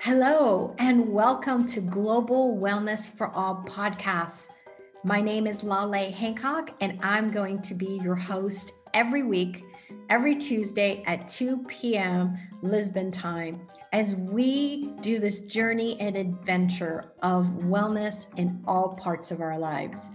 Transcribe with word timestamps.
Hello, 0.00 0.76
and 0.78 1.12
welcome 1.12 1.66
to 1.66 1.80
Global 1.80 2.56
Wellness 2.56 3.12
for 3.12 3.32
All 3.34 3.64
podcasts. 3.66 4.46
My 5.02 5.20
name 5.20 5.44
is 5.48 5.64
Lale 5.64 6.12
Hancock, 6.12 6.70
and 6.80 7.00
I'm 7.02 7.32
going 7.32 7.60
to 7.62 7.74
be 7.74 7.98
your 8.00 8.14
host 8.14 8.74
every 8.94 9.24
week, 9.24 9.64
every 10.08 10.36
Tuesday 10.36 11.02
at 11.08 11.26
2 11.26 11.64
p.m. 11.66 12.38
Lisbon 12.62 13.10
time, 13.10 13.60
as 13.92 14.14
we 14.14 14.92
do 15.00 15.18
this 15.18 15.40
journey 15.40 16.00
and 16.00 16.16
adventure 16.16 17.12
of 17.22 17.46
wellness 17.64 18.26
in 18.38 18.62
all 18.68 18.90
parts 18.90 19.32
of 19.32 19.40
our 19.40 19.58
lives. 19.58 20.10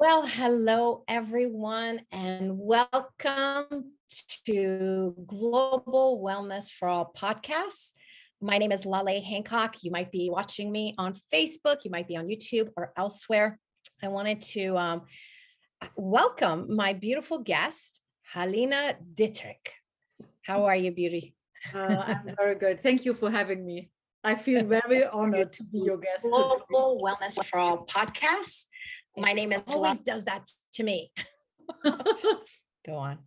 Well, 0.00 0.26
hello, 0.26 1.04
everyone, 1.08 2.00
and 2.10 2.58
welcome 2.58 3.92
to 4.46 5.14
Global 5.26 6.22
Wellness 6.24 6.70
for 6.72 6.88
All 6.88 7.12
podcasts. 7.14 7.92
My 8.40 8.56
name 8.56 8.72
is 8.72 8.86
Lale 8.86 9.22
Hancock. 9.22 9.74
You 9.82 9.90
might 9.90 10.10
be 10.10 10.30
watching 10.30 10.72
me 10.72 10.94
on 10.96 11.12
Facebook, 11.30 11.84
you 11.84 11.90
might 11.90 12.08
be 12.08 12.16
on 12.16 12.28
YouTube 12.28 12.70
or 12.78 12.94
elsewhere. 12.96 13.58
I 14.02 14.08
wanted 14.08 14.40
to 14.56 14.78
um, 14.78 15.02
welcome 15.96 16.74
my 16.74 16.94
beautiful 16.94 17.40
guest, 17.40 18.00
Halina 18.34 18.96
Dietrich. 19.12 19.70
How 20.40 20.64
are 20.64 20.76
you, 20.76 20.92
beauty? 20.92 21.34
Uh, 21.74 22.04
I'm 22.06 22.34
very 22.38 22.54
good. 22.54 22.82
Thank 22.82 23.04
you 23.04 23.12
for 23.12 23.30
having 23.30 23.66
me. 23.66 23.90
I 24.24 24.34
feel 24.34 24.64
very 24.64 25.04
honored 25.04 25.52
to 25.52 25.64
be 25.64 25.80
your 25.80 25.98
guest. 25.98 26.22
Global 26.22 26.96
today. 26.96 27.04
Wellness 27.04 27.44
for 27.44 27.58
All 27.58 27.84
podcasts. 27.84 28.64
My 29.16 29.32
name 29.32 29.52
is 29.52 29.62
always 29.66 29.98
does 30.00 30.24
that 30.24 30.50
to 30.74 30.82
me. 30.82 31.12
Go 31.84 32.94
on. 32.94 33.18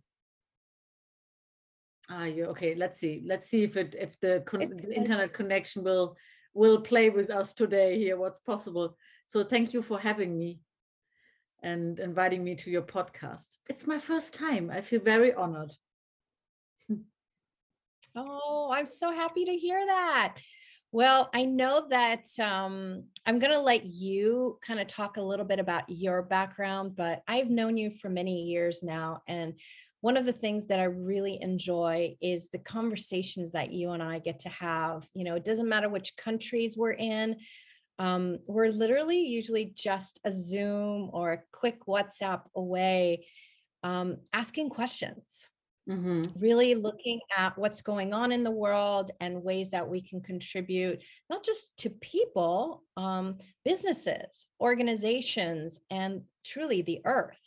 Ah, 2.10 2.24
you 2.24 2.46
okay? 2.46 2.74
Let's 2.74 2.98
see. 3.00 3.22
Let's 3.24 3.48
see 3.48 3.62
if 3.62 3.76
it 3.76 3.94
if 3.98 4.18
the, 4.20 4.42
con- 4.46 4.76
the 4.76 4.94
internet 4.94 5.32
connection 5.32 5.82
will 5.84 6.16
will 6.52 6.80
play 6.80 7.10
with 7.10 7.30
us 7.30 7.52
today 7.52 7.98
here. 7.98 8.16
What's 8.16 8.40
possible? 8.40 8.96
So 9.26 9.44
thank 9.44 9.72
you 9.72 9.82
for 9.82 9.98
having 9.98 10.36
me 10.38 10.60
and 11.62 11.98
inviting 11.98 12.44
me 12.44 12.54
to 12.56 12.70
your 12.70 12.82
podcast. 12.82 13.56
It's 13.68 13.86
my 13.86 13.98
first 13.98 14.34
time. 14.34 14.70
I 14.70 14.82
feel 14.82 15.00
very 15.00 15.32
honored. 15.32 15.72
oh, 18.16 18.70
I'm 18.72 18.86
so 18.86 19.12
happy 19.12 19.46
to 19.46 19.52
hear 19.56 19.84
that. 19.86 20.36
Well, 20.94 21.28
I 21.34 21.44
know 21.44 21.88
that 21.90 22.28
um, 22.38 23.02
I'm 23.26 23.40
going 23.40 23.52
to 23.52 23.58
let 23.58 23.84
you 23.84 24.60
kind 24.64 24.78
of 24.78 24.86
talk 24.86 25.16
a 25.16 25.20
little 25.20 25.44
bit 25.44 25.58
about 25.58 25.82
your 25.88 26.22
background, 26.22 26.94
but 26.94 27.24
I've 27.26 27.50
known 27.50 27.76
you 27.76 27.90
for 27.90 28.08
many 28.08 28.44
years 28.44 28.80
now. 28.80 29.20
And 29.26 29.54
one 30.02 30.16
of 30.16 30.24
the 30.24 30.32
things 30.32 30.68
that 30.68 30.78
I 30.78 30.84
really 30.84 31.40
enjoy 31.42 32.14
is 32.22 32.48
the 32.48 32.60
conversations 32.60 33.50
that 33.50 33.72
you 33.72 33.90
and 33.90 34.04
I 34.04 34.20
get 34.20 34.38
to 34.42 34.48
have. 34.50 35.08
You 35.14 35.24
know, 35.24 35.34
it 35.34 35.44
doesn't 35.44 35.68
matter 35.68 35.88
which 35.88 36.16
countries 36.16 36.76
we're 36.76 36.92
in, 36.92 37.38
um, 37.98 38.38
we're 38.46 38.68
literally 38.68 39.18
usually 39.18 39.72
just 39.74 40.20
a 40.24 40.30
Zoom 40.30 41.10
or 41.12 41.32
a 41.32 41.42
quick 41.50 41.86
WhatsApp 41.86 42.42
away 42.54 43.26
um, 43.82 44.18
asking 44.32 44.68
questions 44.68 45.50
Mm-hmm. 45.88 46.22
Really 46.38 46.74
looking 46.74 47.20
at 47.36 47.58
what's 47.58 47.82
going 47.82 48.14
on 48.14 48.32
in 48.32 48.42
the 48.42 48.50
world 48.50 49.10
and 49.20 49.42
ways 49.42 49.70
that 49.70 49.86
we 49.86 50.00
can 50.00 50.22
contribute, 50.22 51.02
not 51.28 51.44
just 51.44 51.76
to 51.78 51.90
people, 51.90 52.82
um, 52.96 53.36
businesses, 53.66 54.46
organizations, 54.60 55.80
and 55.90 56.22
truly 56.42 56.80
the 56.80 57.02
earth. 57.04 57.40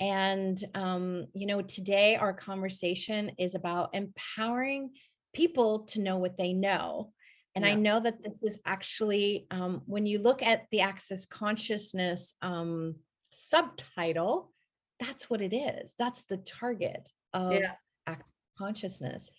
And, 0.00 0.62
um, 0.74 1.26
you 1.34 1.46
know, 1.46 1.60
today 1.60 2.16
our 2.16 2.32
conversation 2.32 3.32
is 3.38 3.54
about 3.54 3.90
empowering 3.92 4.92
people 5.34 5.80
to 5.80 6.00
know 6.00 6.16
what 6.16 6.38
they 6.38 6.54
know. 6.54 7.12
And 7.54 7.66
yeah. 7.66 7.72
I 7.72 7.74
know 7.74 8.00
that 8.00 8.22
this 8.22 8.42
is 8.42 8.58
actually, 8.64 9.46
um, 9.50 9.82
when 9.84 10.06
you 10.06 10.20
look 10.20 10.42
at 10.42 10.62
the 10.70 10.80
Access 10.80 11.26
Consciousness 11.26 12.34
um, 12.40 12.94
subtitle, 13.32 14.50
that's 14.98 15.28
what 15.28 15.42
it 15.42 15.54
is. 15.54 15.94
That's 15.98 16.22
the 16.22 16.38
target 16.38 17.10
of 17.32 17.52
yeah. 17.52 18.16
consciousness. 18.58 19.30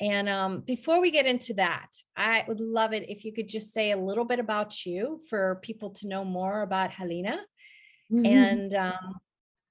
And 0.00 0.30
um, 0.30 0.60
before 0.60 1.00
we 1.00 1.10
get 1.10 1.26
into 1.26 1.54
that, 1.54 1.88
I 2.16 2.44
would 2.48 2.60
love 2.60 2.94
it 2.94 3.10
if 3.10 3.24
you 3.24 3.34
could 3.34 3.48
just 3.48 3.72
say 3.72 3.90
a 3.90 3.98
little 3.98 4.24
bit 4.24 4.38
about 4.38 4.86
you 4.86 5.20
for 5.28 5.60
people 5.62 5.90
to 5.90 6.08
know 6.08 6.24
more 6.24 6.62
about 6.62 6.90
Halina 6.90 7.36
mm-hmm. 8.10 8.24
and 8.24 8.74
um, 8.74 9.20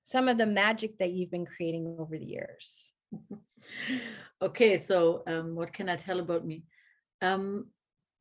some 0.04 0.28
of 0.28 0.38
the 0.38 0.46
magic 0.46 1.00
that 1.00 1.12
you've 1.12 1.32
been 1.32 1.48
creating 1.48 1.96
over 1.98 2.16
the 2.16 2.26
years. 2.26 2.92
okay, 4.42 4.78
so 4.78 5.24
um, 5.26 5.56
what 5.56 5.74
can 5.74 5.90
I 5.90 5.96
tell 5.96 6.20
about 6.20 6.46
me? 6.46 6.64
Um, 7.24 7.68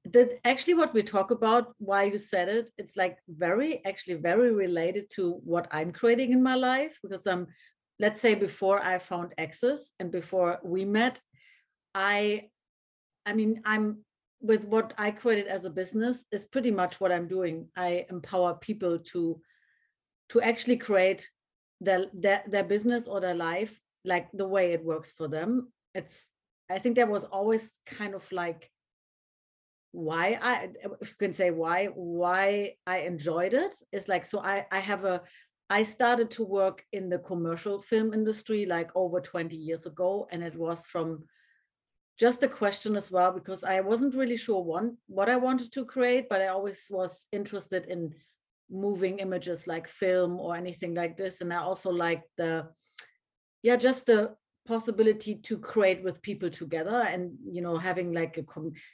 that 0.06 0.38
actually 0.44 0.74
what 0.74 0.94
we 0.94 1.02
talk 1.02 1.30
about, 1.30 1.74
why 1.78 2.04
you 2.04 2.16
said 2.16 2.48
it, 2.48 2.70
it's 2.78 2.96
like 2.96 3.18
very, 3.28 3.84
actually 3.84 4.14
very 4.14 4.52
related 4.54 5.10
to 5.10 5.40
what 5.44 5.68
I'm 5.70 5.92
creating 5.92 6.32
in 6.32 6.42
my 6.42 6.54
life 6.54 6.98
because 7.02 7.26
I'm 7.26 7.48
let's 7.98 8.20
say 8.20 8.34
before 8.34 8.82
I 8.82 8.98
found 8.98 9.34
Access 9.38 9.92
and 9.98 10.10
before 10.10 10.58
we 10.62 10.84
met, 10.84 11.20
I, 11.94 12.48
I 13.26 13.32
mean, 13.32 13.60
I'm 13.64 14.04
with 14.40 14.64
what 14.64 14.94
I 14.96 15.10
created 15.10 15.48
as 15.48 15.64
a 15.64 15.70
business 15.70 16.24
is 16.30 16.46
pretty 16.46 16.70
much 16.70 17.00
what 17.00 17.10
I'm 17.10 17.26
doing. 17.26 17.68
I 17.76 18.06
empower 18.08 18.54
people 18.54 18.98
to, 18.98 19.40
to 20.30 20.40
actually 20.40 20.76
create 20.76 21.28
their, 21.80 22.06
their, 22.12 22.42
their 22.46 22.64
business 22.64 23.08
or 23.08 23.20
their 23.20 23.34
life 23.34 23.80
like 24.04 24.28
the 24.32 24.46
way 24.46 24.72
it 24.72 24.84
works 24.84 25.12
for 25.12 25.26
them. 25.26 25.72
It's, 25.94 26.20
I 26.70 26.78
think 26.78 26.96
that 26.96 27.08
was 27.08 27.24
always 27.24 27.70
kind 27.86 28.14
of 28.14 28.30
like 28.30 28.70
why 29.90 30.38
I, 30.40 30.68
if 31.00 31.08
you 31.08 31.16
can 31.18 31.32
say 31.32 31.50
why, 31.50 31.86
why 31.86 32.74
I 32.86 32.98
enjoyed 32.98 33.54
it 33.54 33.74
is 33.90 34.06
like, 34.06 34.24
so 34.24 34.38
I, 34.38 34.66
I 34.70 34.78
have 34.78 35.04
a, 35.04 35.22
I 35.70 35.82
started 35.82 36.30
to 36.32 36.44
work 36.44 36.84
in 36.92 37.08
the 37.10 37.18
commercial 37.18 37.80
film 37.82 38.14
industry 38.14 38.64
like 38.64 38.90
over 38.94 39.20
20 39.20 39.54
years 39.54 39.86
ago. 39.86 40.26
And 40.30 40.42
it 40.42 40.56
was 40.56 40.86
from 40.86 41.24
just 42.18 42.42
a 42.42 42.48
question 42.48 42.96
as 42.96 43.10
well, 43.10 43.32
because 43.32 43.64
I 43.64 43.80
wasn't 43.80 44.14
really 44.14 44.36
sure 44.36 44.62
one, 44.62 44.96
what 45.06 45.28
I 45.28 45.36
wanted 45.36 45.72
to 45.72 45.84
create, 45.84 46.28
but 46.28 46.40
I 46.40 46.48
always 46.48 46.86
was 46.90 47.26
interested 47.32 47.84
in 47.86 48.14
moving 48.70 49.18
images 49.18 49.66
like 49.66 49.88
film 49.88 50.40
or 50.40 50.56
anything 50.56 50.94
like 50.94 51.16
this. 51.16 51.40
And 51.40 51.52
I 51.52 51.58
also 51.58 51.90
like 51.90 52.22
the, 52.36 52.68
yeah, 53.62 53.76
just 53.76 54.06
the 54.06 54.34
possibility 54.68 55.34
to 55.34 55.56
create 55.56 56.02
with 56.04 56.20
people 56.20 56.50
together 56.50 57.00
and 57.12 57.32
you 57.50 57.62
know 57.62 57.78
having 57.78 58.12
like 58.12 58.36
a 58.36 58.44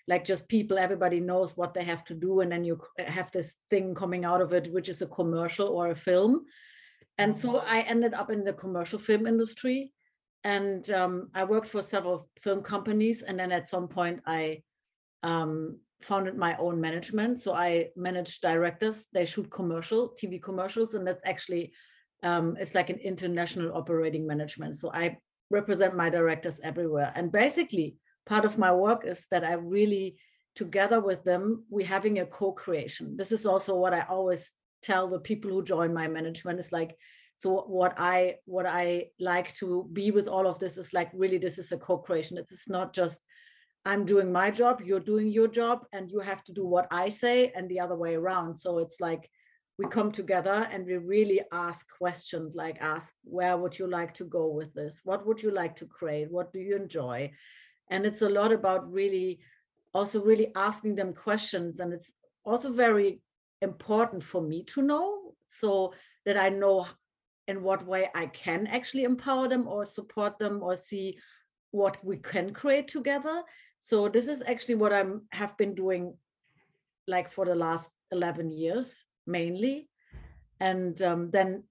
like 0.06 0.24
just 0.24 0.48
people 0.48 0.78
everybody 0.78 1.18
knows 1.18 1.56
what 1.56 1.74
they 1.74 1.82
have 1.82 2.04
to 2.04 2.14
do 2.14 2.40
and 2.40 2.52
then 2.52 2.62
you 2.64 2.80
have 2.98 3.28
this 3.32 3.56
thing 3.70 3.92
coming 3.92 4.24
out 4.24 4.40
of 4.40 4.52
it 4.52 4.72
which 4.72 4.88
is 4.88 5.02
a 5.02 5.14
commercial 5.18 5.68
or 5.68 5.90
a 5.90 6.02
film. 6.08 6.44
And 7.18 7.36
so 7.36 7.48
mm-hmm. 7.48 7.74
i 7.76 7.80
ended 7.80 8.14
up 8.14 8.30
in 8.30 8.44
the 8.44 8.52
commercial 8.52 9.00
film 9.00 9.26
industry 9.26 9.92
and 10.44 10.88
um, 10.90 11.14
i 11.34 11.42
worked 11.42 11.68
for 11.68 11.82
several 11.82 12.28
film 12.44 12.62
companies 12.62 13.22
and 13.22 13.36
then 13.40 13.50
at 13.50 13.68
some 13.68 13.88
point 13.88 14.20
i 14.26 14.62
um, 15.24 15.80
founded 16.02 16.36
my 16.36 16.56
own 16.58 16.80
management. 16.80 17.40
So 17.40 17.52
i 17.52 17.88
manage 17.96 18.40
directors. 18.40 19.06
They 19.12 19.24
shoot 19.26 19.50
commercial 19.50 20.14
tv 20.18 20.40
commercials 20.40 20.94
and 20.94 21.04
that's 21.06 21.26
actually 21.32 21.72
um, 22.22 22.56
it's 22.62 22.74
like 22.74 22.90
an 22.90 23.00
international 23.10 23.76
operating 23.80 24.24
management. 24.32 24.76
So 24.76 24.90
i 25.04 25.18
represent 25.50 25.96
my 25.96 26.08
directors 26.08 26.60
everywhere. 26.62 27.12
And 27.14 27.30
basically, 27.30 27.96
part 28.26 28.44
of 28.44 28.58
my 28.58 28.72
work 28.72 29.04
is 29.06 29.26
that 29.30 29.44
I 29.44 29.54
really, 29.54 30.16
together 30.54 31.00
with 31.00 31.24
them, 31.24 31.64
we're 31.68 31.86
having 31.86 32.18
a 32.18 32.26
co-creation. 32.26 33.16
This 33.16 33.32
is 33.32 33.46
also 33.46 33.76
what 33.76 33.94
I 33.94 34.02
always 34.02 34.52
tell 34.82 35.08
the 35.08 35.18
people 35.18 35.50
who 35.50 35.64
join 35.64 35.94
my 35.94 36.08
management 36.08 36.60
is 36.60 36.72
like, 36.72 36.96
so 37.36 37.64
what 37.66 37.94
I 37.98 38.36
what 38.44 38.64
I 38.64 39.06
like 39.18 39.54
to 39.56 39.88
be 39.92 40.12
with 40.12 40.28
all 40.28 40.46
of 40.46 40.58
this 40.60 40.78
is 40.78 40.92
like 40.92 41.10
really 41.12 41.38
this 41.38 41.58
is 41.58 41.72
a 41.72 41.76
co-creation. 41.76 42.38
It 42.38 42.46
is 42.50 42.66
not 42.68 42.94
just 42.94 43.20
I'm 43.84 44.06
doing 44.06 44.32
my 44.32 44.50
job, 44.50 44.80
you're 44.82 45.00
doing 45.00 45.28
your 45.30 45.48
job, 45.48 45.84
and 45.92 46.10
you 46.10 46.20
have 46.20 46.42
to 46.44 46.52
do 46.52 46.64
what 46.64 46.86
I 46.90 47.10
say 47.10 47.52
and 47.54 47.68
the 47.68 47.80
other 47.80 47.96
way 47.96 48.14
around. 48.14 48.56
So 48.56 48.78
it's 48.78 49.00
like 49.00 49.28
we 49.78 49.86
come 49.88 50.12
together 50.12 50.68
and 50.70 50.86
we 50.86 50.96
really 50.96 51.40
ask 51.52 51.88
questions 51.98 52.54
like 52.54 52.76
ask 52.80 53.12
where 53.24 53.56
would 53.56 53.78
you 53.78 53.88
like 53.88 54.14
to 54.14 54.24
go 54.24 54.46
with 54.46 54.72
this? 54.74 55.00
What 55.04 55.26
would 55.26 55.42
you 55.42 55.50
like 55.50 55.74
to 55.76 55.86
create? 55.86 56.30
What 56.30 56.52
do 56.52 56.60
you 56.60 56.76
enjoy? 56.76 57.32
And 57.90 58.06
it's 58.06 58.22
a 58.22 58.28
lot 58.28 58.52
about 58.52 58.90
really 58.90 59.40
also 59.92 60.22
really 60.22 60.52
asking 60.56 60.94
them 60.94 61.12
questions 61.12 61.80
and 61.80 61.92
it's 61.92 62.12
also 62.44 62.72
very 62.72 63.20
important 63.62 64.22
for 64.22 64.42
me 64.42 64.64
to 64.64 64.82
know 64.82 65.34
so 65.46 65.94
that 66.26 66.36
i 66.36 66.48
know 66.48 66.84
in 67.46 67.62
what 67.62 67.86
way 67.86 68.10
i 68.14 68.26
can 68.26 68.66
actually 68.66 69.04
empower 69.04 69.48
them 69.48 69.68
or 69.68 69.86
support 69.86 70.36
them 70.38 70.62
or 70.62 70.74
see 70.76 71.16
what 71.70 71.96
we 72.04 72.16
can 72.16 72.52
create 72.52 72.86
together. 72.86 73.42
So 73.80 74.08
this 74.08 74.28
is 74.28 74.42
actually 74.46 74.76
what 74.76 74.92
i 74.92 75.04
have 75.32 75.56
been 75.56 75.74
doing 75.74 76.14
like 77.06 77.28
for 77.28 77.44
the 77.44 77.54
last 77.54 77.90
11 78.12 78.50
years 78.50 79.04
mainly. 79.26 79.88
And 80.60 81.00
um, 81.02 81.30
then 81.30 81.64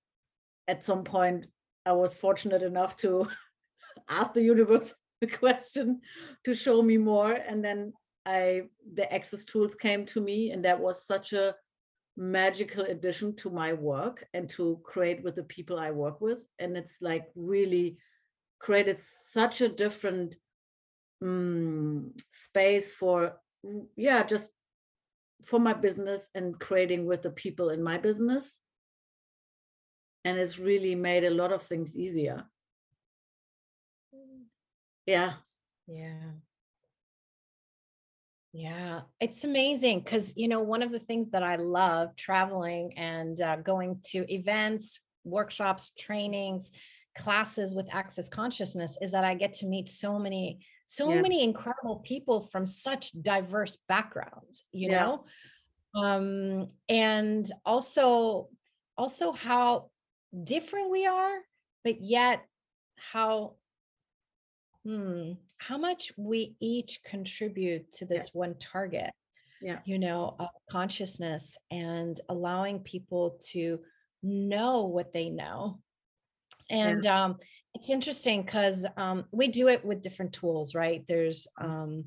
at 0.67 0.83
some 0.83 1.03
point 1.03 1.45
I 1.85 1.93
was 1.93 2.15
fortunate 2.15 2.63
enough 2.63 2.97
to 2.97 3.27
ask 4.09 4.33
the 4.33 4.43
universe 4.43 4.93
a 5.21 5.27
question 5.27 6.01
to 6.43 6.53
show 6.53 6.81
me 6.81 6.97
more. 6.97 7.33
And 7.33 7.63
then 7.63 7.93
I 8.25 8.63
the 8.93 9.11
access 9.13 9.43
tools 9.45 9.75
came 9.75 10.05
to 10.07 10.21
me, 10.21 10.51
and 10.51 10.63
that 10.63 10.79
was 10.79 11.05
such 11.05 11.33
a 11.33 11.55
magical 12.15 12.83
addition 12.83 13.35
to 13.35 13.49
my 13.49 13.73
work 13.73 14.25
and 14.33 14.49
to 14.49 14.79
create 14.83 15.23
with 15.23 15.35
the 15.35 15.43
people 15.43 15.79
I 15.79 15.91
work 15.91 16.21
with. 16.21 16.45
And 16.59 16.77
it's 16.77 17.01
like 17.01 17.25
really 17.35 17.97
created 18.59 18.97
such 18.99 19.61
a 19.61 19.67
different 19.67 20.35
um, 21.21 22.13
space 22.29 22.93
for 22.93 23.37
mm, 23.65 23.85
yeah, 23.95 24.23
just 24.23 24.49
for 25.45 25.59
my 25.59 25.73
business 25.73 26.29
and 26.35 26.59
creating 26.59 27.05
with 27.05 27.21
the 27.21 27.29
people 27.31 27.69
in 27.69 27.83
my 27.83 27.97
business. 27.97 28.59
And 30.25 30.37
it's 30.37 30.57
really 30.57 30.95
made 30.95 31.23
a 31.23 31.29
lot 31.29 31.51
of 31.51 31.61
things 31.61 31.97
easier. 31.97 32.45
Yeah. 35.05 35.33
Yeah. 35.87 36.31
Yeah, 38.55 39.01
it's 39.19 39.43
amazing 39.45 40.01
because, 40.01 40.31
you 40.35 40.47
know, 40.47 40.61
one 40.61 40.83
of 40.83 40.91
the 40.91 40.99
things 40.99 41.31
that 41.31 41.41
I 41.41 41.55
love 41.55 42.15
traveling 42.15 42.93
and 42.97 43.41
uh, 43.41 43.55
going 43.55 43.99
to 44.11 44.31
events, 44.31 45.01
workshops, 45.23 45.89
trainings, 45.97 46.69
classes 47.17 47.73
with 47.73 47.87
Access 47.91 48.29
Consciousness 48.29 48.95
is 49.01 49.11
that 49.11 49.23
I 49.23 49.33
get 49.33 49.53
to 49.55 49.65
meet 49.65 49.89
so 49.89 50.19
many, 50.19 50.59
so 50.85 51.09
Yeah. 51.09 51.21
many 51.21 51.43
incredible 51.43 51.97
people 51.99 52.41
from 52.41 52.65
such 52.65 53.11
diverse 53.21 53.77
backgrounds, 53.87 54.65
you 54.71 54.89
Yeah. 54.89 55.03
know? 55.03 55.25
Um, 55.95 56.71
and 56.89 57.51
also, 57.65 58.49
also 58.97 59.31
how 59.31 59.91
different 60.43 60.89
we 60.91 61.05
are, 61.05 61.39
but 61.83 62.01
yet 62.01 62.45
how 62.97 63.57
Hmm, 64.85 65.33
how 65.57 65.77
much 65.77 66.11
we 66.17 66.55
each 66.59 67.03
contribute 67.03 67.91
to 67.93 68.05
Yeah. 68.09 68.09
this 68.15 68.33
one 68.33 68.55
target, 68.59 69.11
Yeah. 69.61 69.81
you 69.85 69.97
know, 69.97 70.35
of 70.39 70.49
consciousness 70.69 71.57
and 71.71 72.19
allowing 72.27 72.79
people 72.81 73.39
to 73.51 73.79
know 74.21 74.85
what 74.85 75.13
they 75.13 75.29
know. 75.29 75.81
Yeah. 76.69 76.87
And 76.87 77.05
um, 77.05 77.37
it's 77.73 77.89
interesting 77.89 78.43
because 78.43 78.85
um, 78.97 79.25
we 79.31 79.47
do 79.47 79.67
it 79.67 79.83
with 79.83 80.01
different 80.01 80.33
tools, 80.33 80.75
right? 80.75 81.03
There's, 81.07 81.47
Mm. 81.59 81.65
um, 81.65 82.05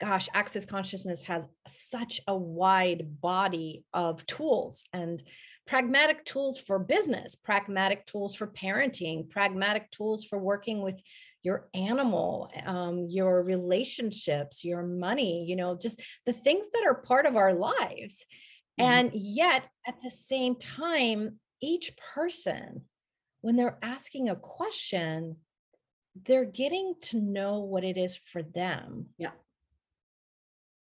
gosh, 0.00 0.28
Access 0.32 0.64
Consciousness 0.64 1.22
has 1.22 1.46
such 1.68 2.22
a 2.26 2.34
wide 2.34 3.20
body 3.20 3.84
of 3.92 4.24
tools 4.26 4.82
and 4.94 5.22
pragmatic 5.66 6.24
tools 6.24 6.58
for 6.58 6.78
business, 6.78 7.34
pragmatic 7.34 8.06
tools 8.06 8.34
for 8.34 8.46
parenting, 8.46 9.28
pragmatic 9.28 9.90
tools 9.90 10.24
for 10.24 10.38
working 10.38 10.80
with 10.80 11.00
your 11.42 11.68
animal, 11.74 12.50
um, 12.66 13.06
your 13.08 13.42
relationships, 13.42 14.64
your 14.64 14.82
money, 14.82 15.44
you 15.44 15.56
know, 15.56 15.76
just 15.76 16.00
the 16.26 16.32
things 16.32 16.66
that 16.72 16.84
are 16.86 16.94
part 17.02 17.26
of 17.26 17.36
our 17.36 17.52
lives. 17.54 18.26
Mhm. 18.78 18.84
And 18.84 19.10
yet, 19.14 19.64
at 19.86 20.00
the 20.02 20.10
same 20.10 20.56
time, 20.56 21.40
each 21.60 21.96
person, 22.14 22.86
when 23.40 23.56
they're 23.56 23.78
asking 23.82 24.28
a 24.28 24.36
question, 24.36 25.36
they're 26.24 26.44
getting 26.44 26.94
to 27.00 27.20
know 27.20 27.60
what 27.60 27.84
it 27.84 27.96
is 27.96 28.16
for 28.16 28.42
them, 28.42 29.06
Yeah. 29.16 29.32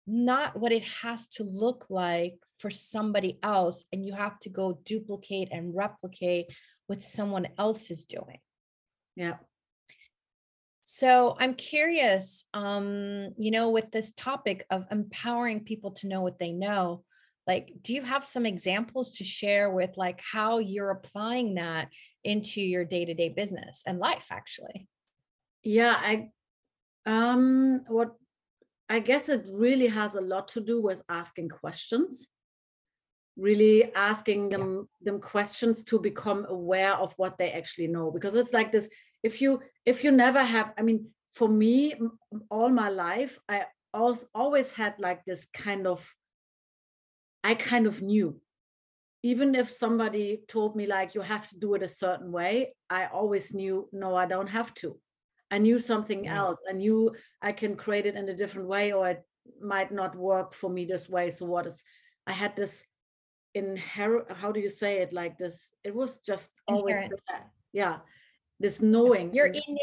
not 0.08 0.58
what 0.60 0.72
it 0.72 0.84
has 0.84 1.28
to 1.28 1.44
look 1.44 1.90
like 1.90 2.40
for 2.58 2.70
somebody 2.70 3.38
else. 3.44 3.84
And 3.92 4.06
you 4.06 4.14
have 4.14 4.40
to 4.40 4.50
go 4.50 4.74
duplicate 4.84 5.50
and 5.52 5.76
replicate 5.76 6.48
what 6.88 7.04
someone 7.04 7.48
else 7.58 7.92
is 7.92 8.04
doing. 8.04 8.40
Yeah. 9.16 9.38
So 10.84 11.36
I'm 11.40 11.54
curious, 11.54 12.46
um, 12.54 13.36
you 13.38 13.52
know, 13.52 13.70
with 13.70 13.92
this 13.92 14.12
topic 14.14 14.66
of 14.72 14.86
empowering 14.90 15.64
people 15.64 15.92
to 15.92 16.08
know 16.08 16.22
what 16.22 16.40
they 16.40 16.52
know, 16.52 17.04
like, 17.46 17.74
do 17.82 17.94
you 17.94 18.02
have 18.02 18.26
some 18.26 18.46
examples 18.46 19.12
to 19.18 19.24
share 19.24 19.70
with 19.70 19.98
like 19.98 20.20
how 20.22 20.58
you're 20.58 20.90
applying 20.90 21.56
that 21.56 21.90
into 22.24 22.62
your 22.62 22.86
day-to-day 22.86 23.30
business 23.30 23.84
and 23.86 24.00
life, 24.00 24.28
actually? 24.32 24.88
Yeah. 25.64 25.96
I 25.98 26.30
um 27.06 27.84
what 27.88 28.16
I 28.90 29.00
guess 29.00 29.30
it 29.30 29.48
really 29.52 29.88
has 29.88 30.16
a 30.16 30.22
lot 30.22 30.48
to 30.50 30.62
do 30.62 30.82
with 30.82 31.04
asking 31.10 31.50
questions. 31.50 32.28
Really 33.38 33.94
asking 33.94 34.52
Yeah. 34.52 34.58
them 34.58 34.90
them 35.02 35.22
questions 35.22 35.84
to 35.86 36.00
become 36.00 36.46
aware 36.50 36.94
of 36.94 37.14
what 37.18 37.38
they 37.38 37.52
actually 37.52 37.88
know. 37.88 38.12
Because 38.12 38.36
it's 38.36 38.54
like 38.54 38.72
this, 38.72 38.90
if 39.24 39.42
you 39.42 39.62
if 39.86 40.04
you 40.04 40.12
never 40.12 40.44
have, 40.44 40.74
I 40.78 40.82
mean, 40.82 41.08
for 41.34 41.48
me, 41.48 41.94
all 42.50 42.70
my 42.70 42.90
life, 42.90 43.40
I 43.48 43.66
always 43.94 44.26
always 44.34 44.72
had 44.72 44.96
like 45.00 45.24
this 45.26 45.46
kind 45.46 45.88
of, 45.88 46.16
I 47.44 47.56
kind 47.56 47.88
of 47.88 48.02
knew. 48.02 48.42
Even 49.22 49.54
if 49.54 49.70
somebody 49.70 50.42
told 50.48 50.76
me 50.76 50.86
like 50.86 51.14
you 51.14 51.22
have 51.22 51.48
to 51.50 51.58
do 51.58 51.74
it 51.74 51.84
a 51.84 51.88
certain 51.88 52.32
way, 52.32 52.74
I 52.90 53.08
always 53.08 53.54
knew, 53.54 53.90
no, 53.92 54.16
I 54.16 54.26
don't 54.26 54.48
have 54.48 54.74
to. 54.76 54.98
I 55.52 55.58
knew 55.58 55.80
something 55.80 56.24
Yeah. 56.26 56.38
else. 56.38 56.62
I 56.70 56.74
knew 56.74 57.14
I 57.42 57.52
can 57.52 57.76
create 57.76 58.06
it 58.06 58.16
in 58.16 58.30
a 58.30 58.34
different 58.36 58.68
way, 58.68 58.94
or 58.94 59.10
it 59.10 59.24
might 59.60 59.92
not 59.92 60.16
work 60.16 60.54
for 60.54 60.70
me 60.70 60.86
this 60.86 61.10
way. 61.10 61.30
So 61.32 61.46
what 61.46 61.66
is 61.68 61.84
I 62.28 62.32
had 62.32 62.56
this 62.56 62.86
inherent 63.56 64.32
how 64.32 64.52
do 64.52 64.60
you 64.60 64.70
say 64.70 65.02
it 65.02 65.12
like 65.12 65.38
this? 65.38 65.74
It 65.84 65.94
was 65.94 66.20
just 66.20 66.52
always 66.68 66.96
there. 66.96 67.52
Yeah. 67.74 68.00
This 68.60 68.82
knowing. 68.82 69.34
You're 69.34 69.48
innate. 69.48 69.80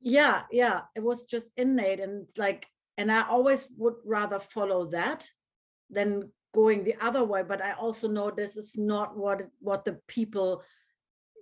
yeah, 0.00 0.42
yeah. 0.50 0.82
It 0.94 1.02
was 1.02 1.24
just 1.24 1.50
innate 1.56 2.00
and 2.00 2.26
like, 2.36 2.66
and 2.96 3.12
I 3.12 3.22
always 3.28 3.68
would 3.76 3.96
rather 4.04 4.38
follow 4.38 4.86
that 4.90 5.28
than 5.90 6.32
going 6.54 6.84
the 6.84 6.96
other 7.00 7.24
way. 7.24 7.42
But 7.42 7.62
I 7.62 7.72
also 7.72 8.08
know 8.08 8.30
this 8.30 8.56
is 8.56 8.76
not 8.76 9.16
what 9.16 9.42
what 9.60 9.84
the 9.84 9.98
people, 10.06 10.62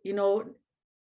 you 0.03 0.15
know, 0.15 0.45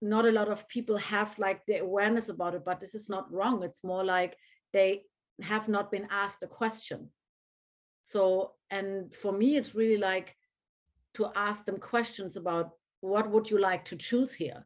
not 0.02 0.26
a 0.26 0.32
lot 0.32 0.50
of 0.50 0.68
people 0.68 0.98
have 0.98 1.38
like 1.40 1.66
the 1.66 1.78
awareness 1.78 2.30
about 2.30 2.56
it, 2.56 2.64
but 2.64 2.80
this 2.80 2.96
is 2.96 3.10
not 3.10 3.32
wrong. 3.32 3.64
It's 3.64 3.84
more 3.84 4.04
like 4.04 4.38
they 4.74 5.04
have 5.42 5.68
not 5.68 5.92
been 5.92 6.08
asked 6.12 6.44
a 6.44 6.48
question. 6.48 7.10
So, 8.04 8.54
and 8.70 9.14
for 9.14 9.32
me, 9.32 9.58
it's 9.58 9.76
really 9.76 9.98
like 9.98 10.36
to 11.16 11.32
ask 11.36 11.66
them 11.66 11.80
questions 11.80 12.38
about 12.38 12.72
what 13.02 13.30
would 13.30 13.50
you 13.50 13.60
like 13.60 13.86
to 13.86 13.96
choose 13.96 14.34
here? 14.34 14.66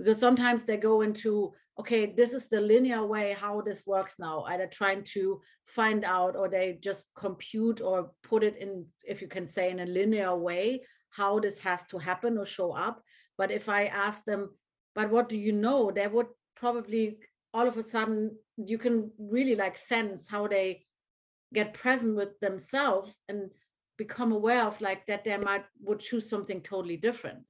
Because 0.00 0.18
sometimes 0.18 0.62
they 0.62 0.78
go 0.78 1.02
into, 1.02 1.52
okay, 1.78 2.06
this 2.06 2.32
is 2.32 2.48
the 2.48 2.60
linear 2.60 3.04
way 3.04 3.36
how 3.38 3.60
this 3.60 3.86
works 3.86 4.16
now. 4.18 4.44
Either 4.48 4.66
trying 4.66 5.04
to 5.14 5.40
find 5.66 6.04
out 6.04 6.36
or 6.36 6.48
they 6.48 6.78
just 6.80 7.08
compute 7.14 7.82
or 7.82 8.10
put 8.22 8.42
it 8.42 8.56
in, 8.56 8.86
if 9.06 9.20
you 9.20 9.28
can 9.28 9.46
say, 9.46 9.70
in 9.70 9.80
a 9.80 9.86
linear 9.86 10.34
way, 10.34 10.82
how 11.10 11.38
this 11.38 11.58
has 11.58 11.84
to 11.86 11.98
happen 11.98 12.38
or 12.38 12.46
show 12.46 12.72
up. 12.72 13.02
But 13.36 13.50
if 13.50 13.68
I 13.68 13.86
ask 13.86 14.24
them, 14.24 14.50
but 14.94 15.10
what 15.10 15.28
do 15.28 15.36
you 15.36 15.52
know? 15.52 15.90
They 15.90 16.06
would 16.06 16.28
probably 16.56 17.18
all 17.52 17.66
of 17.66 17.76
a 17.76 17.82
sudden 17.82 18.36
you 18.56 18.78
can 18.78 19.10
really 19.18 19.56
like 19.56 19.76
sense 19.76 20.28
how 20.28 20.46
they 20.46 20.84
get 21.52 21.74
present 21.74 22.16
with 22.16 22.38
themselves 22.40 23.20
and 23.28 23.50
become 23.98 24.32
aware 24.32 24.64
of 24.64 24.80
like 24.80 25.04
that 25.06 25.24
they 25.24 25.36
might 25.36 25.64
would 25.82 25.98
choose 25.98 26.28
something 26.28 26.60
totally 26.60 26.96
different 26.96 27.40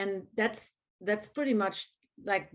and 0.00 0.10
that's 0.36 0.70
that's 1.00 1.28
pretty 1.28 1.54
much 1.54 1.88
like 2.32 2.50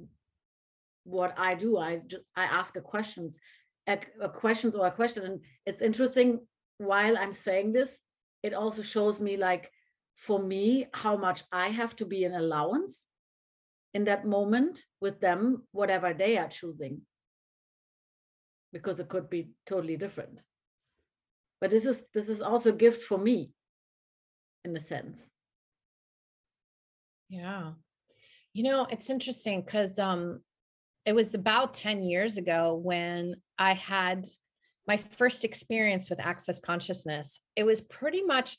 what 1.03 1.33
i 1.37 1.53
do. 1.53 1.77
I 1.77 2.01
i 2.35 2.45
ask 2.59 2.75
a 2.77 2.81
questions 2.81 3.39
a, 3.87 3.97
a 4.21 4.29
questions 4.29 4.75
or 4.75 4.87
a 4.87 4.97
question 4.99 5.23
and 5.25 5.39
it's 5.65 5.81
interesting 5.81 6.39
while 6.77 7.17
i'm 7.17 7.33
saying 7.33 7.71
this 7.71 8.01
it 8.43 8.53
also 8.53 8.81
shows 8.81 9.21
me 9.21 9.37
like 9.37 9.71
for 10.15 10.39
me 10.53 10.87
how 10.93 11.15
much 11.15 11.43
i 11.51 11.67
have 11.69 11.95
to 11.97 12.05
be 12.05 12.23
an 12.25 12.33
allowance 12.33 13.07
in 13.95 14.03
that 14.03 14.25
moment 14.27 14.83
with 14.99 15.21
them 15.21 15.63
whatever 15.71 16.13
they 16.13 16.37
are 16.37 16.49
choosing. 16.49 17.01
Because 18.73 18.99
it 18.99 19.07
could 19.07 19.29
be 19.29 19.51
totally 19.65 19.95
different. 19.95 20.39
But 21.61 21.69
this 21.69 21.85
is 21.85 22.05
this 22.13 22.27
is 22.27 22.41
also 22.41 22.71
a 22.71 22.81
gift 22.85 23.03
for 23.03 23.17
me 23.17 23.51
in 24.65 24.75
a 24.75 24.81
sense 24.81 25.31
Yeah. 27.29 27.71
You 28.53 28.63
know, 28.63 28.87
it's 28.89 29.09
interesting 29.09 29.61
because 29.61 29.99
um 29.99 30.41
it 31.05 31.13
was 31.13 31.35
about 31.35 31.73
10 31.73 32.03
years 32.03 32.37
ago 32.37 32.75
when 32.75 33.35
I 33.59 33.73
had 33.73 34.25
my 34.87 34.97
first 34.97 35.43
experience 35.43 36.09
with 36.09 36.19
access 36.19 36.59
consciousness. 36.59 37.39
It 37.55 37.63
was 37.63 37.81
pretty 37.81 38.21
much 38.23 38.57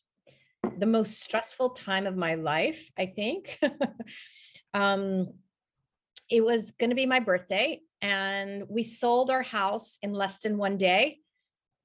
the 0.78 0.86
most 0.86 1.20
stressful 1.22 1.70
time 1.70 2.06
of 2.06 2.16
my 2.16 2.34
life, 2.34 2.90
I 2.98 3.06
think. 3.06 3.58
um 4.74 5.28
it 6.28 6.44
was 6.44 6.72
going 6.72 6.90
to 6.90 6.96
be 6.96 7.06
my 7.06 7.20
birthday 7.20 7.80
and 8.02 8.64
we 8.68 8.82
sold 8.82 9.30
our 9.30 9.42
house 9.42 9.98
in 10.02 10.12
less 10.12 10.40
than 10.40 10.58
one 10.58 10.76
day 10.76 11.18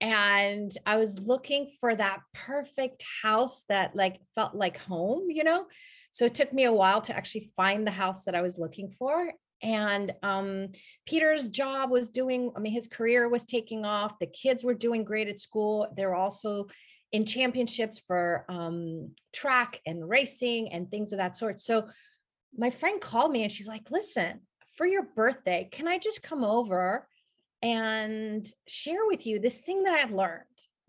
and 0.02 0.76
I 0.86 0.98
was 0.98 1.28
looking 1.28 1.72
for 1.80 1.96
that 1.96 2.22
perfect 2.34 3.06
house 3.22 3.64
that 3.70 3.96
like 3.96 4.20
felt 4.34 4.56
like 4.56 4.78
home, 4.78 5.30
you 5.30 5.44
know? 5.44 5.68
So 6.12 6.26
it 6.26 6.34
took 6.34 6.52
me 6.52 6.66
a 6.66 6.74
while 6.74 7.02
to 7.04 7.16
actually 7.16 7.52
find 7.56 7.86
the 7.86 7.92
house 7.92 8.26
that 8.26 8.36
I 8.36 8.42
was 8.42 8.58
looking 8.58 8.90
for. 8.90 9.32
And 9.62 10.12
um, 10.24 10.70
Peter's 11.06 11.48
job 11.50 11.92
was 11.92 12.10
doing, 12.10 12.52
I 12.58 12.60
mean, 12.60 12.74
his 12.74 12.88
career 12.88 13.30
was 13.30 13.46
taking 13.46 13.86
off. 13.86 14.18
The 14.20 14.26
kids 14.26 14.64
were 14.64 14.74
doing 14.74 15.04
great 15.04 15.28
at 15.28 15.40
school. 15.40 15.88
They 15.96 16.06
were 16.06 16.16
also 16.16 16.66
in 17.12 17.26
championships 17.26 18.00
for 18.00 18.46
um, 18.50 19.12
track 19.34 19.80
and 19.86 20.10
racing 20.10 20.74
and 20.74 20.90
things 20.90 21.12
of 21.12 21.20
that 21.20 21.38
sort. 21.38 21.62
So 21.62 21.88
my 22.58 22.72
friend 22.72 23.00
called 23.00 23.32
me 23.32 23.44
and 23.44 23.52
she's 23.52 23.68
like, 23.68 23.92
listen, 23.92 24.42
for 24.76 24.88
your 24.88 25.04
birthday, 25.16 25.70
can 25.72 25.88
I 25.88 26.00
just 26.00 26.24
come 26.24 26.44
over 26.44 27.08
and 27.62 28.48
share 28.68 29.06
with 29.06 29.26
you 29.26 29.40
this 29.40 29.58
thing 29.60 29.84
that 29.84 29.94
I've 29.94 30.12
learned. 30.12 30.46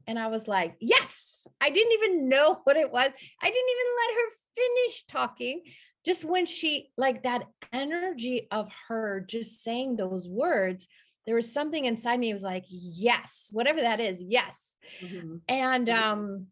And 0.07 0.19
I 0.19 0.29
was 0.29 0.49
like, 0.49 0.77
yes, 0.81 1.47
I 1.61 1.71
didn't 1.71 1.93
even 1.93 2.29
know 2.29 2.61
what 2.65 2.77
it 2.77 2.91
was. 2.91 3.11
I 3.41 3.47
didn't 3.47 3.71
even 3.71 3.87
let 4.01 4.15
her 4.15 4.31
finish 4.57 5.05
talking. 5.07 5.63
Just 6.05 6.25
when 6.25 6.47
she, 6.47 6.91
like 6.97 7.23
that 7.23 7.45
energy 7.73 8.49
of 8.51 8.69
her 8.89 9.25
just 9.29 9.63
saying 9.63 9.97
those 9.97 10.27
words, 10.27 10.89
there 11.27 11.37
was 11.37 11.53
something 11.53 11.85
inside 11.85 12.19
me. 12.19 12.31
It 12.31 12.35
was 12.35 12.43
like, 12.43 12.65
yes, 12.69 13.49
whatever 13.53 13.81
that 13.81 14.01
is, 14.01 14.21
yes. 14.21 14.77
Mm-hmm. 15.01 15.37
And 15.49 15.89
um, 15.89 16.47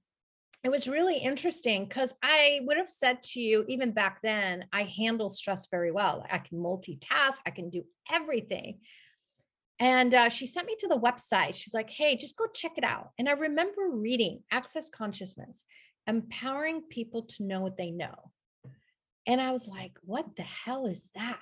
it 0.62 0.68
was 0.68 0.86
really 0.86 1.16
interesting 1.16 1.86
because 1.86 2.12
I 2.22 2.60
would 2.64 2.76
have 2.76 2.88
said 2.88 3.22
to 3.24 3.40
you, 3.40 3.64
even 3.68 3.92
back 3.92 4.20
then, 4.22 4.66
I 4.72 4.84
handle 4.84 5.30
stress 5.30 5.66
very 5.70 5.90
well. 5.90 6.24
I 6.30 6.38
can 6.38 6.58
multitask, 6.58 7.38
I 7.46 7.50
can 7.50 7.70
do 7.70 7.84
everything. 8.12 8.78
And 9.80 10.14
uh, 10.14 10.28
she 10.28 10.46
sent 10.46 10.66
me 10.66 10.76
to 10.80 10.88
the 10.88 10.98
website. 10.98 11.54
She's 11.54 11.72
like, 11.72 11.88
hey, 11.88 12.16
just 12.16 12.36
go 12.36 12.46
check 12.54 12.72
it 12.76 12.84
out. 12.84 13.10
And 13.18 13.28
I 13.28 13.32
remember 13.32 13.88
reading 13.90 14.42
Access 14.52 14.90
Consciousness, 14.90 15.64
empowering 16.06 16.82
people 16.82 17.22
to 17.22 17.44
know 17.44 17.62
what 17.62 17.78
they 17.78 17.90
know. 17.90 18.30
And 19.26 19.40
I 19.40 19.52
was 19.52 19.66
like, 19.66 19.92
what 20.02 20.36
the 20.36 20.42
hell 20.42 20.86
is 20.86 21.08
that? 21.14 21.38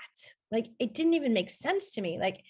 Like, 0.52 0.68
it 0.78 0.94
didn't 0.94 1.14
even 1.14 1.32
make 1.32 1.50
sense 1.50 1.90
to 1.92 2.00
me. 2.00 2.18
Like, 2.18 2.42